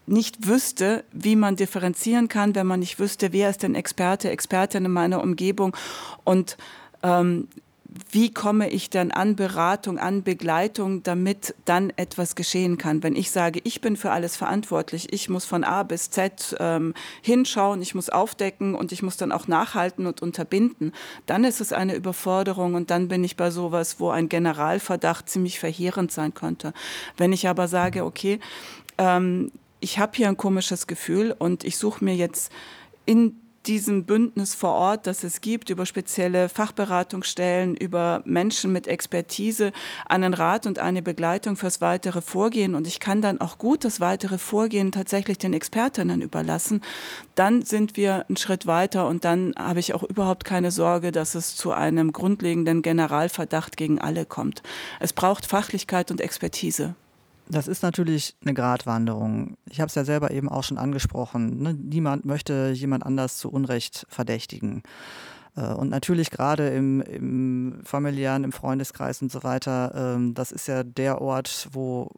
nicht 0.06 0.48
wüsste, 0.48 1.04
wie 1.12 1.36
man 1.36 1.56
differenzieren 1.56 2.28
kann, 2.28 2.54
wenn 2.54 2.66
man 2.66 2.80
nicht 2.80 2.98
wüsste, 2.98 3.32
wer 3.32 3.50
ist 3.50 3.62
denn 3.62 3.74
Experte, 3.74 4.30
Expertin 4.30 4.84
in 4.84 4.90
meiner 4.90 5.22
Umgebung. 5.22 5.76
Und 6.24 6.56
ähm, 7.02 7.48
wie 8.10 8.32
komme 8.32 8.70
ich 8.70 8.90
dann 8.90 9.10
an 9.10 9.36
Beratung, 9.36 9.98
an 9.98 10.22
Begleitung, 10.22 11.02
damit 11.02 11.54
dann 11.64 11.90
etwas 11.96 12.34
geschehen 12.34 12.78
kann. 12.78 13.02
Wenn 13.02 13.16
ich 13.16 13.30
sage, 13.30 13.60
ich 13.64 13.80
bin 13.80 13.96
für 13.96 14.10
alles 14.10 14.36
verantwortlich, 14.36 15.12
ich 15.12 15.28
muss 15.28 15.44
von 15.44 15.64
A 15.64 15.82
bis 15.82 16.10
Z 16.10 16.56
ähm, 16.60 16.94
hinschauen, 17.22 17.82
ich 17.82 17.94
muss 17.94 18.08
aufdecken 18.08 18.74
und 18.74 18.92
ich 18.92 19.02
muss 19.02 19.16
dann 19.16 19.32
auch 19.32 19.48
nachhalten 19.48 20.06
und 20.06 20.22
unterbinden, 20.22 20.92
dann 21.26 21.44
ist 21.44 21.60
es 21.60 21.72
eine 21.72 21.94
Überforderung 21.94 22.74
und 22.74 22.90
dann 22.90 23.08
bin 23.08 23.24
ich 23.24 23.36
bei 23.36 23.50
sowas, 23.50 23.98
wo 23.98 24.10
ein 24.10 24.28
Generalverdacht 24.28 25.28
ziemlich 25.28 25.58
verheerend 25.58 26.12
sein 26.12 26.34
könnte. 26.34 26.72
Wenn 27.16 27.32
ich 27.32 27.48
aber 27.48 27.68
sage, 27.68 28.04
okay, 28.04 28.40
ähm, 28.98 29.50
ich 29.80 29.98
habe 29.98 30.12
hier 30.14 30.28
ein 30.28 30.36
komisches 30.36 30.86
Gefühl 30.86 31.34
und 31.36 31.64
ich 31.64 31.78
suche 31.78 32.04
mir 32.04 32.14
jetzt 32.14 32.52
in 33.06 33.36
diesem 33.70 34.04
Bündnis 34.04 34.56
vor 34.56 34.72
Ort, 34.72 35.06
das 35.06 35.22
es 35.22 35.40
gibt, 35.40 35.70
über 35.70 35.86
spezielle 35.86 36.48
Fachberatungsstellen, 36.48 37.76
über 37.76 38.20
Menschen 38.24 38.72
mit 38.72 38.88
Expertise, 38.88 39.70
einen 40.06 40.34
Rat 40.34 40.66
und 40.66 40.80
eine 40.80 41.02
Begleitung 41.02 41.54
fürs 41.54 41.80
weitere 41.80 42.20
Vorgehen. 42.20 42.74
Und 42.74 42.88
ich 42.88 42.98
kann 42.98 43.22
dann 43.22 43.40
auch 43.40 43.58
gut 43.58 43.84
das 43.84 44.00
weitere 44.00 44.38
Vorgehen 44.38 44.90
tatsächlich 44.90 45.38
den 45.38 45.52
Expertinnen 45.54 46.20
überlassen. 46.20 46.80
Dann 47.36 47.62
sind 47.62 47.96
wir 47.96 48.26
einen 48.28 48.36
Schritt 48.36 48.66
weiter 48.66 49.06
und 49.06 49.24
dann 49.24 49.54
habe 49.56 49.78
ich 49.78 49.94
auch 49.94 50.02
überhaupt 50.02 50.44
keine 50.44 50.72
Sorge, 50.72 51.12
dass 51.12 51.36
es 51.36 51.54
zu 51.54 51.70
einem 51.70 52.12
grundlegenden 52.12 52.82
Generalverdacht 52.82 53.76
gegen 53.76 54.00
alle 54.00 54.26
kommt. 54.26 54.64
Es 54.98 55.12
braucht 55.12 55.46
Fachlichkeit 55.46 56.10
und 56.10 56.20
Expertise. 56.20 56.96
Das 57.50 57.66
ist 57.66 57.82
natürlich 57.82 58.36
eine 58.42 58.54
Gratwanderung. 58.54 59.56
Ich 59.68 59.80
habe 59.80 59.88
es 59.88 59.94
ja 59.96 60.04
selber 60.04 60.30
eben 60.30 60.48
auch 60.48 60.62
schon 60.62 60.78
angesprochen. 60.78 61.62
Ne? 61.62 61.74
Niemand 61.74 62.24
möchte 62.24 62.70
jemand 62.74 63.04
anders 63.04 63.38
zu 63.38 63.50
Unrecht 63.50 64.06
verdächtigen. 64.08 64.82
Äh, 65.56 65.72
und 65.72 65.88
natürlich 65.88 66.30
gerade 66.30 66.68
im, 66.68 67.00
im, 67.00 67.80
familiären, 67.84 68.44
im 68.44 68.52
Freundeskreis 68.52 69.20
und 69.20 69.32
so 69.32 69.42
weiter, 69.42 69.92
ähm, 69.94 70.34
das 70.34 70.52
ist 70.52 70.68
ja 70.68 70.84
der 70.84 71.20
Ort, 71.20 71.68
wo 71.72 72.10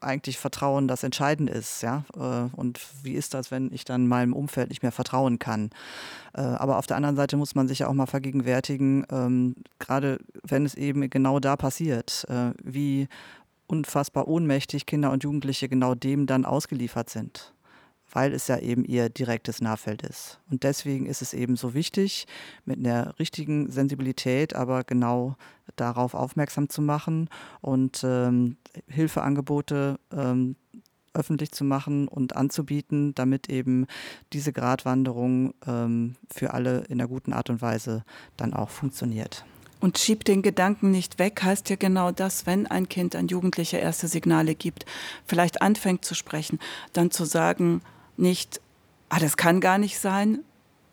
eigentlich 0.00 0.38
Vertrauen 0.38 0.88
das 0.88 1.04
Entscheidende 1.04 1.52
ist. 1.52 1.82
Ja? 1.82 2.04
Äh, 2.16 2.56
und 2.56 2.80
wie 3.02 3.12
ist 3.14 3.34
das, 3.34 3.50
wenn 3.50 3.72
ich 3.72 3.84
dann 3.84 4.08
meinem 4.08 4.32
Umfeld 4.32 4.70
nicht 4.70 4.82
mehr 4.82 4.92
vertrauen 4.92 5.38
kann? 5.38 5.70
Äh, 6.34 6.40
aber 6.40 6.78
auf 6.78 6.86
der 6.86 6.96
anderen 6.96 7.16
Seite 7.16 7.36
muss 7.36 7.54
man 7.54 7.68
sich 7.68 7.80
ja 7.80 7.88
auch 7.88 7.92
mal 7.92 8.06
vergegenwärtigen, 8.06 9.06
ähm, 9.12 9.54
gerade 9.78 10.18
wenn 10.42 10.66
es 10.66 10.74
eben 10.74 11.08
genau 11.08 11.38
da 11.38 11.56
passiert, 11.56 12.26
wie 12.62 13.08
unfassbar 13.72 14.28
ohnmächtig 14.28 14.84
Kinder 14.84 15.10
und 15.10 15.24
Jugendliche 15.24 15.68
genau 15.68 15.94
dem 15.94 16.26
dann 16.26 16.44
ausgeliefert 16.44 17.08
sind, 17.08 17.54
weil 18.12 18.34
es 18.34 18.46
ja 18.46 18.58
eben 18.58 18.84
ihr 18.84 19.08
direktes 19.08 19.62
Nahfeld 19.62 20.02
ist. 20.02 20.40
Und 20.50 20.62
deswegen 20.62 21.06
ist 21.06 21.22
es 21.22 21.32
eben 21.32 21.56
so 21.56 21.72
wichtig, 21.72 22.26
mit 22.66 22.78
einer 22.78 23.18
richtigen 23.18 23.70
Sensibilität 23.70 24.54
aber 24.54 24.84
genau 24.84 25.36
darauf 25.76 26.12
aufmerksam 26.12 26.68
zu 26.68 26.82
machen 26.82 27.30
und 27.62 28.02
ähm, 28.04 28.58
Hilfeangebote 28.88 29.98
ähm, 30.12 30.56
öffentlich 31.14 31.52
zu 31.52 31.64
machen 31.64 32.08
und 32.08 32.36
anzubieten, 32.36 33.14
damit 33.14 33.48
eben 33.48 33.86
diese 34.34 34.52
Gratwanderung 34.52 35.54
ähm, 35.66 36.16
für 36.30 36.52
alle 36.52 36.84
in 36.88 37.00
einer 37.00 37.08
guten 37.08 37.32
Art 37.32 37.48
und 37.48 37.62
Weise 37.62 38.04
dann 38.36 38.52
auch 38.52 38.68
funktioniert. 38.68 39.46
Und 39.82 39.98
schieb 39.98 40.24
den 40.24 40.42
Gedanken 40.42 40.92
nicht 40.92 41.18
weg, 41.18 41.42
heißt 41.42 41.68
ja 41.68 41.74
genau 41.74 42.12
das, 42.12 42.46
wenn 42.46 42.68
ein 42.68 42.88
Kind, 42.88 43.16
ein 43.16 43.26
Jugendlicher 43.26 43.80
erste 43.80 44.06
Signale 44.06 44.54
gibt, 44.54 44.86
vielleicht 45.26 45.60
anfängt 45.60 46.04
zu 46.04 46.14
sprechen, 46.14 46.60
dann 46.92 47.10
zu 47.10 47.24
sagen, 47.24 47.82
nicht, 48.16 48.60
ah, 49.08 49.18
das 49.18 49.36
kann 49.36 49.60
gar 49.60 49.78
nicht 49.78 49.98
sein, 49.98 50.38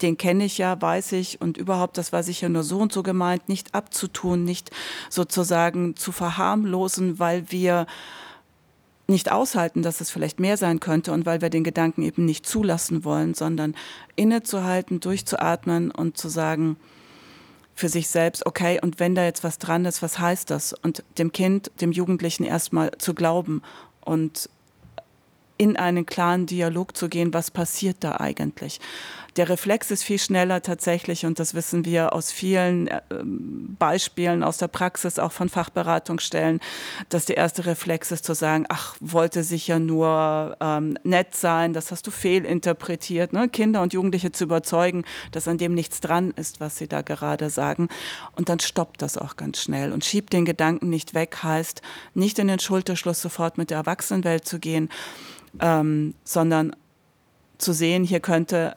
den 0.01 0.17
kenne 0.17 0.45
ich 0.45 0.57
ja, 0.57 0.81
weiß 0.81 1.11
ich 1.11 1.39
und 1.39 1.55
überhaupt, 1.55 1.99
das 1.99 2.11
war 2.13 2.23
sicher 2.23 2.49
nur 2.49 2.63
so 2.63 2.79
und 2.79 2.91
so 2.91 3.03
gemeint, 3.03 3.47
nicht 3.47 3.75
abzutun, 3.75 4.43
nicht 4.43 4.71
sozusagen 5.11 5.95
zu 5.95 6.11
verharmlosen, 6.11 7.19
weil 7.19 7.51
wir 7.51 7.85
nicht 9.05 9.31
aushalten, 9.31 9.83
dass 9.83 10.01
es 10.01 10.09
vielleicht 10.09 10.39
mehr 10.39 10.57
sein 10.57 10.79
könnte 10.79 11.11
und 11.11 11.27
weil 11.27 11.41
wir 11.41 11.51
den 11.51 11.63
Gedanken 11.63 12.01
eben 12.01 12.25
nicht 12.25 12.47
zulassen 12.47 13.03
wollen, 13.03 13.35
sondern 13.35 13.75
innezuhalten, 14.15 14.99
durchzuatmen 14.99 15.91
und 15.91 16.17
zu 16.17 16.27
sagen, 16.27 16.77
für 17.79 17.89
sich 17.89 18.09
selbst, 18.09 18.45
okay, 18.45 18.79
und 18.81 18.99
wenn 18.99 19.15
da 19.15 19.23
jetzt 19.23 19.43
was 19.43 19.57
dran 19.57 19.85
ist, 19.85 20.01
was 20.01 20.19
heißt 20.19 20.51
das? 20.51 20.73
Und 20.73 21.03
dem 21.17 21.31
Kind, 21.31 21.71
dem 21.79 21.91
Jugendlichen 21.91 22.43
erstmal 22.43 22.91
zu 22.97 23.13
glauben 23.13 23.61
und 24.01 24.49
in 25.57 25.77
einen 25.77 26.05
klaren 26.05 26.45
Dialog 26.45 26.95
zu 26.95 27.09
gehen, 27.09 27.33
was 27.33 27.51
passiert 27.51 27.97
da 28.01 28.17
eigentlich. 28.17 28.79
Der 29.35 29.49
Reflex 29.49 29.91
ist 29.91 30.03
viel 30.03 30.19
schneller 30.19 30.61
tatsächlich 30.61 31.25
und 31.25 31.39
das 31.39 31.53
wissen 31.53 31.85
wir 31.85 32.13
aus 32.13 32.31
vielen 32.31 32.87
äh, 32.87 33.01
Beispielen 33.79 34.43
aus 34.43 34.57
der 34.57 34.67
Praxis, 34.67 35.19
auch 35.19 35.31
von 35.31 35.49
Fachberatungsstellen, 35.49 36.59
dass 37.09 37.25
der 37.25 37.37
erste 37.37 37.65
Reflex 37.65 38.11
ist 38.11 38.25
zu 38.25 38.33
sagen, 38.33 38.65
ach, 38.69 38.95
wollte 38.99 39.43
sicher 39.43 39.79
nur 39.79 40.57
ähm, 40.59 40.97
nett 41.03 41.35
sein, 41.35 41.73
das 41.73 41.91
hast 41.91 42.07
du 42.07 42.11
fehlinterpretiert, 42.11 43.33
ne? 43.33 43.49
Kinder 43.49 43.81
und 43.81 43.93
Jugendliche 43.93 44.31
zu 44.31 44.45
überzeugen, 44.45 45.05
dass 45.31 45.47
an 45.47 45.57
dem 45.57 45.73
nichts 45.73 46.01
dran 46.01 46.31
ist, 46.31 46.59
was 46.59 46.77
sie 46.77 46.87
da 46.87 47.01
gerade 47.01 47.49
sagen. 47.49 47.89
Und 48.35 48.49
dann 48.49 48.59
stoppt 48.59 49.01
das 49.01 49.17
auch 49.17 49.35
ganz 49.35 49.61
schnell 49.61 49.91
und 49.91 50.05
schiebt 50.05 50.33
den 50.33 50.45
Gedanken 50.45 50.89
nicht 50.89 51.13
weg, 51.13 51.37
heißt 51.43 51.81
nicht 52.13 52.39
in 52.39 52.47
den 52.47 52.59
Schulterschluss 52.59 53.21
sofort 53.21 53.57
mit 53.57 53.69
der 53.69 53.77
Erwachsenenwelt 53.77 54.45
zu 54.45 54.59
gehen, 54.59 54.89
ähm, 55.59 56.13
sondern 56.23 56.75
zu 57.57 57.73
sehen, 57.73 58.03
hier 58.03 58.21
könnte 58.21 58.75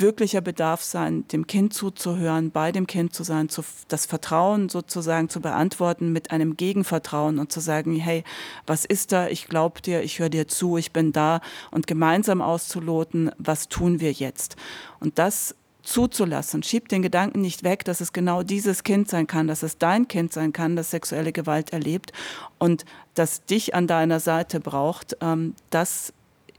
wirklicher 0.00 0.40
Bedarf 0.40 0.82
sein, 0.82 1.26
dem 1.28 1.46
Kind 1.46 1.74
zuzuhören, 1.74 2.50
bei 2.50 2.72
dem 2.72 2.86
Kind 2.86 3.14
zu 3.14 3.24
sein, 3.24 3.48
zu, 3.48 3.62
das 3.88 4.06
Vertrauen 4.06 4.68
sozusagen 4.68 5.28
zu 5.28 5.40
beantworten 5.40 6.12
mit 6.12 6.30
einem 6.30 6.56
Gegenvertrauen 6.56 7.38
und 7.38 7.52
zu 7.52 7.60
sagen, 7.60 7.96
hey, 7.96 8.24
was 8.66 8.84
ist 8.84 9.12
da? 9.12 9.28
Ich 9.28 9.48
glaube 9.48 9.80
dir, 9.82 10.02
ich 10.02 10.18
höre 10.18 10.28
dir 10.28 10.48
zu, 10.48 10.76
ich 10.76 10.92
bin 10.92 11.12
da 11.12 11.40
und 11.70 11.86
gemeinsam 11.86 12.40
auszuloten, 12.40 13.30
was 13.38 13.68
tun 13.68 14.00
wir 14.00 14.12
jetzt? 14.12 14.56
Und 15.00 15.18
das 15.18 15.54
zuzulassen, 15.82 16.62
schiebt 16.62 16.92
den 16.92 17.02
Gedanken 17.02 17.40
nicht 17.40 17.64
weg, 17.64 17.84
dass 17.84 18.00
es 18.00 18.12
genau 18.12 18.42
dieses 18.42 18.84
Kind 18.84 19.08
sein 19.08 19.26
kann, 19.26 19.48
dass 19.48 19.62
es 19.62 19.78
dein 19.78 20.08
Kind 20.08 20.32
sein 20.32 20.52
kann, 20.52 20.76
das 20.76 20.90
sexuelle 20.90 21.32
Gewalt 21.32 21.72
erlebt 21.72 22.12
und 22.58 22.84
das 23.14 23.44
dich 23.44 23.74
an 23.74 23.86
deiner 23.86 24.20
Seite 24.20 24.60
braucht, 24.60 25.16
ähm, 25.20 25.54
das 25.70 26.12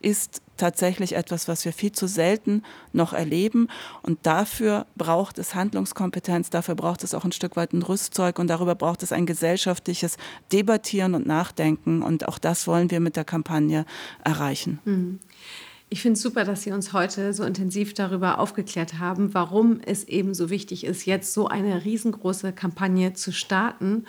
ist 0.03 0.41
tatsächlich 0.57 1.15
etwas, 1.15 1.47
was 1.47 1.65
wir 1.65 1.73
viel 1.73 1.91
zu 1.91 2.07
selten 2.07 2.63
noch 2.91 3.13
erleben. 3.13 3.67
Und 4.01 4.19
dafür 4.23 4.85
braucht 4.95 5.39
es 5.39 5.55
Handlungskompetenz, 5.55 6.49
dafür 6.49 6.75
braucht 6.75 7.03
es 7.03 7.13
auch 7.13 7.25
ein 7.25 7.31
Stück 7.31 7.55
weit 7.55 7.73
ein 7.73 7.81
Rüstzeug 7.81 8.39
und 8.39 8.47
darüber 8.47 8.75
braucht 8.75 9.03
es 9.03 9.11
ein 9.11 9.25
gesellschaftliches 9.25 10.17
Debattieren 10.51 11.15
und 11.15 11.25
Nachdenken. 11.25 12.01
Und 12.01 12.27
auch 12.27 12.37
das 12.37 12.67
wollen 12.67 12.91
wir 12.91 12.99
mit 12.99 13.15
der 13.15 13.25
Kampagne 13.25 13.85
erreichen. 14.23 14.79
Mhm. 14.85 15.19
Ich 15.89 16.01
finde 16.01 16.17
es 16.17 16.23
super, 16.23 16.43
dass 16.43 16.63
Sie 16.63 16.71
uns 16.71 16.91
heute 16.91 17.33
so 17.33 17.43
intensiv 17.43 17.93
darüber 17.93 18.39
aufgeklärt 18.39 18.97
haben, 18.97 19.35
warum 19.35 19.79
es 19.85 20.03
eben 20.05 20.33
so 20.33 20.49
wichtig 20.49 20.85
ist, 20.85 21.05
jetzt 21.05 21.33
so 21.33 21.47
eine 21.47 21.85
riesengroße 21.85 22.51
Kampagne 22.51 23.13
zu 23.13 23.31
starten, 23.31 24.05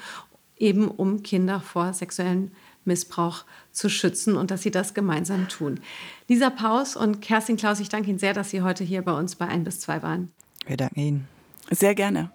eben 0.57 0.88
um 0.88 1.22
Kinder 1.22 1.61
vor 1.61 1.92
sexuellen 1.92 2.52
Missbrauch 2.86 3.44
zu 3.72 3.88
schützen 3.88 4.36
und 4.36 4.50
dass 4.50 4.62
Sie 4.62 4.70
das 4.70 4.94
gemeinsam 4.94 5.48
tun. 5.48 5.80
Lisa 6.28 6.50
Paus 6.50 6.96
und 6.96 7.20
Kerstin 7.20 7.56
Klaus, 7.56 7.80
ich 7.80 7.88
danke 7.88 8.10
Ihnen 8.10 8.18
sehr, 8.18 8.34
dass 8.34 8.50
Sie 8.50 8.62
heute 8.62 8.84
hier 8.84 9.02
bei 9.02 9.12
uns 9.12 9.36
bei 9.36 9.46
1 9.46 9.64
bis 9.64 9.80
2 9.80 10.02
waren. 10.02 10.32
Wir 10.66 10.76
danken 10.76 11.00
Ihnen. 11.00 11.28
Sehr 11.70 11.94
gerne. 11.94 12.30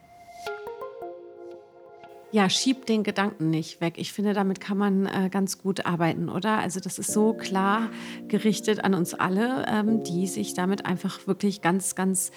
Ja, 2.32 2.48
schieb 2.48 2.86
den 2.86 3.02
Gedanken 3.02 3.50
nicht 3.50 3.82
weg. 3.82 3.96
Ich 3.98 4.14
finde, 4.14 4.34
damit 4.34 4.62
kann 4.62 4.78
man 4.78 5.08
äh, 5.08 5.30
ganz 5.32 5.58
gut 5.58 5.88
arbeiten, 5.88 6.30
oder? 6.30 6.60
Also 6.60 6.80
das 6.80 7.00
ist 7.00 7.12
so 7.12 7.34
klar 7.34 7.90
gerichtet 8.28 8.84
an 8.84 8.94
uns 8.94 9.16
alle, 9.16 9.66
ähm, 9.68 10.04
die 10.04 10.28
sich 10.28 10.54
damit 10.54 10.86
einfach 10.86 11.26
wirklich 11.26 11.62
ganz, 11.62 11.96
ganz 11.96 12.30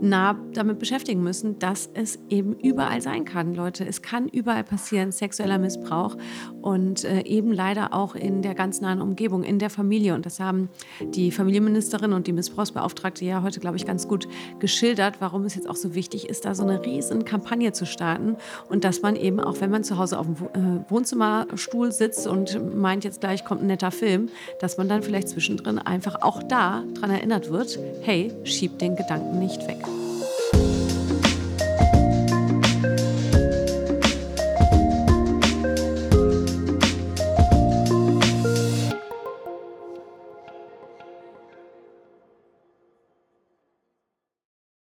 nah 0.00 0.36
damit 0.52 0.80
beschäftigen 0.80 1.22
müssen, 1.22 1.60
dass 1.60 1.88
es 1.94 2.18
eben 2.28 2.54
überall 2.54 3.00
sein 3.00 3.24
kann, 3.24 3.54
Leute. 3.54 3.86
Es 3.86 4.02
kann 4.02 4.26
überall 4.26 4.64
passieren, 4.64 5.12
sexueller 5.12 5.58
Missbrauch 5.58 6.16
und 6.60 7.04
äh, 7.04 7.20
eben 7.20 7.52
leider 7.52 7.94
auch 7.94 8.16
in 8.16 8.42
der 8.42 8.56
ganz 8.56 8.80
nahen 8.80 9.00
Umgebung, 9.00 9.44
in 9.44 9.60
der 9.60 9.70
Familie. 9.70 10.16
Und 10.16 10.26
das 10.26 10.40
haben 10.40 10.70
die 11.00 11.30
Familienministerin 11.30 12.12
und 12.14 12.26
die 12.26 12.32
Missbrauchsbeauftragte 12.32 13.24
ja 13.24 13.44
heute, 13.44 13.60
glaube 13.60 13.76
ich, 13.76 13.86
ganz 13.86 14.08
gut 14.08 14.26
geschildert, 14.58 15.20
warum 15.20 15.44
es 15.44 15.54
jetzt 15.54 15.68
auch 15.68 15.76
so 15.76 15.94
wichtig 15.94 16.28
ist, 16.28 16.44
da 16.44 16.56
so 16.56 16.64
eine 16.64 16.84
riesen 16.84 17.24
Kampagne 17.24 17.70
zu 17.70 17.86
starten 17.86 18.34
und 18.68 18.82
dass 18.82 19.02
man 19.02 19.14
eben 19.14 19.35
eben 19.36 19.46
auch 19.46 19.60
wenn 19.60 19.70
man 19.70 19.84
zu 19.84 19.98
Hause 19.98 20.18
auf 20.18 20.26
dem 20.26 20.36
äh, 20.36 20.90
Wohnzimmerstuhl 20.90 21.92
sitzt 21.92 22.26
und 22.26 22.74
meint, 22.76 23.04
jetzt 23.04 23.20
gleich 23.20 23.44
kommt 23.44 23.62
ein 23.62 23.66
netter 23.66 23.90
Film, 23.90 24.28
dass 24.60 24.76
man 24.76 24.88
dann 24.88 25.02
vielleicht 25.02 25.28
zwischendrin 25.28 25.78
einfach 25.78 26.22
auch 26.22 26.42
da 26.42 26.82
dran 26.94 27.10
erinnert 27.10 27.50
wird, 27.50 27.78
hey, 28.02 28.32
schieb 28.44 28.78
den 28.78 28.96
Gedanken 28.96 29.38
nicht 29.38 29.66
weg. 29.66 29.84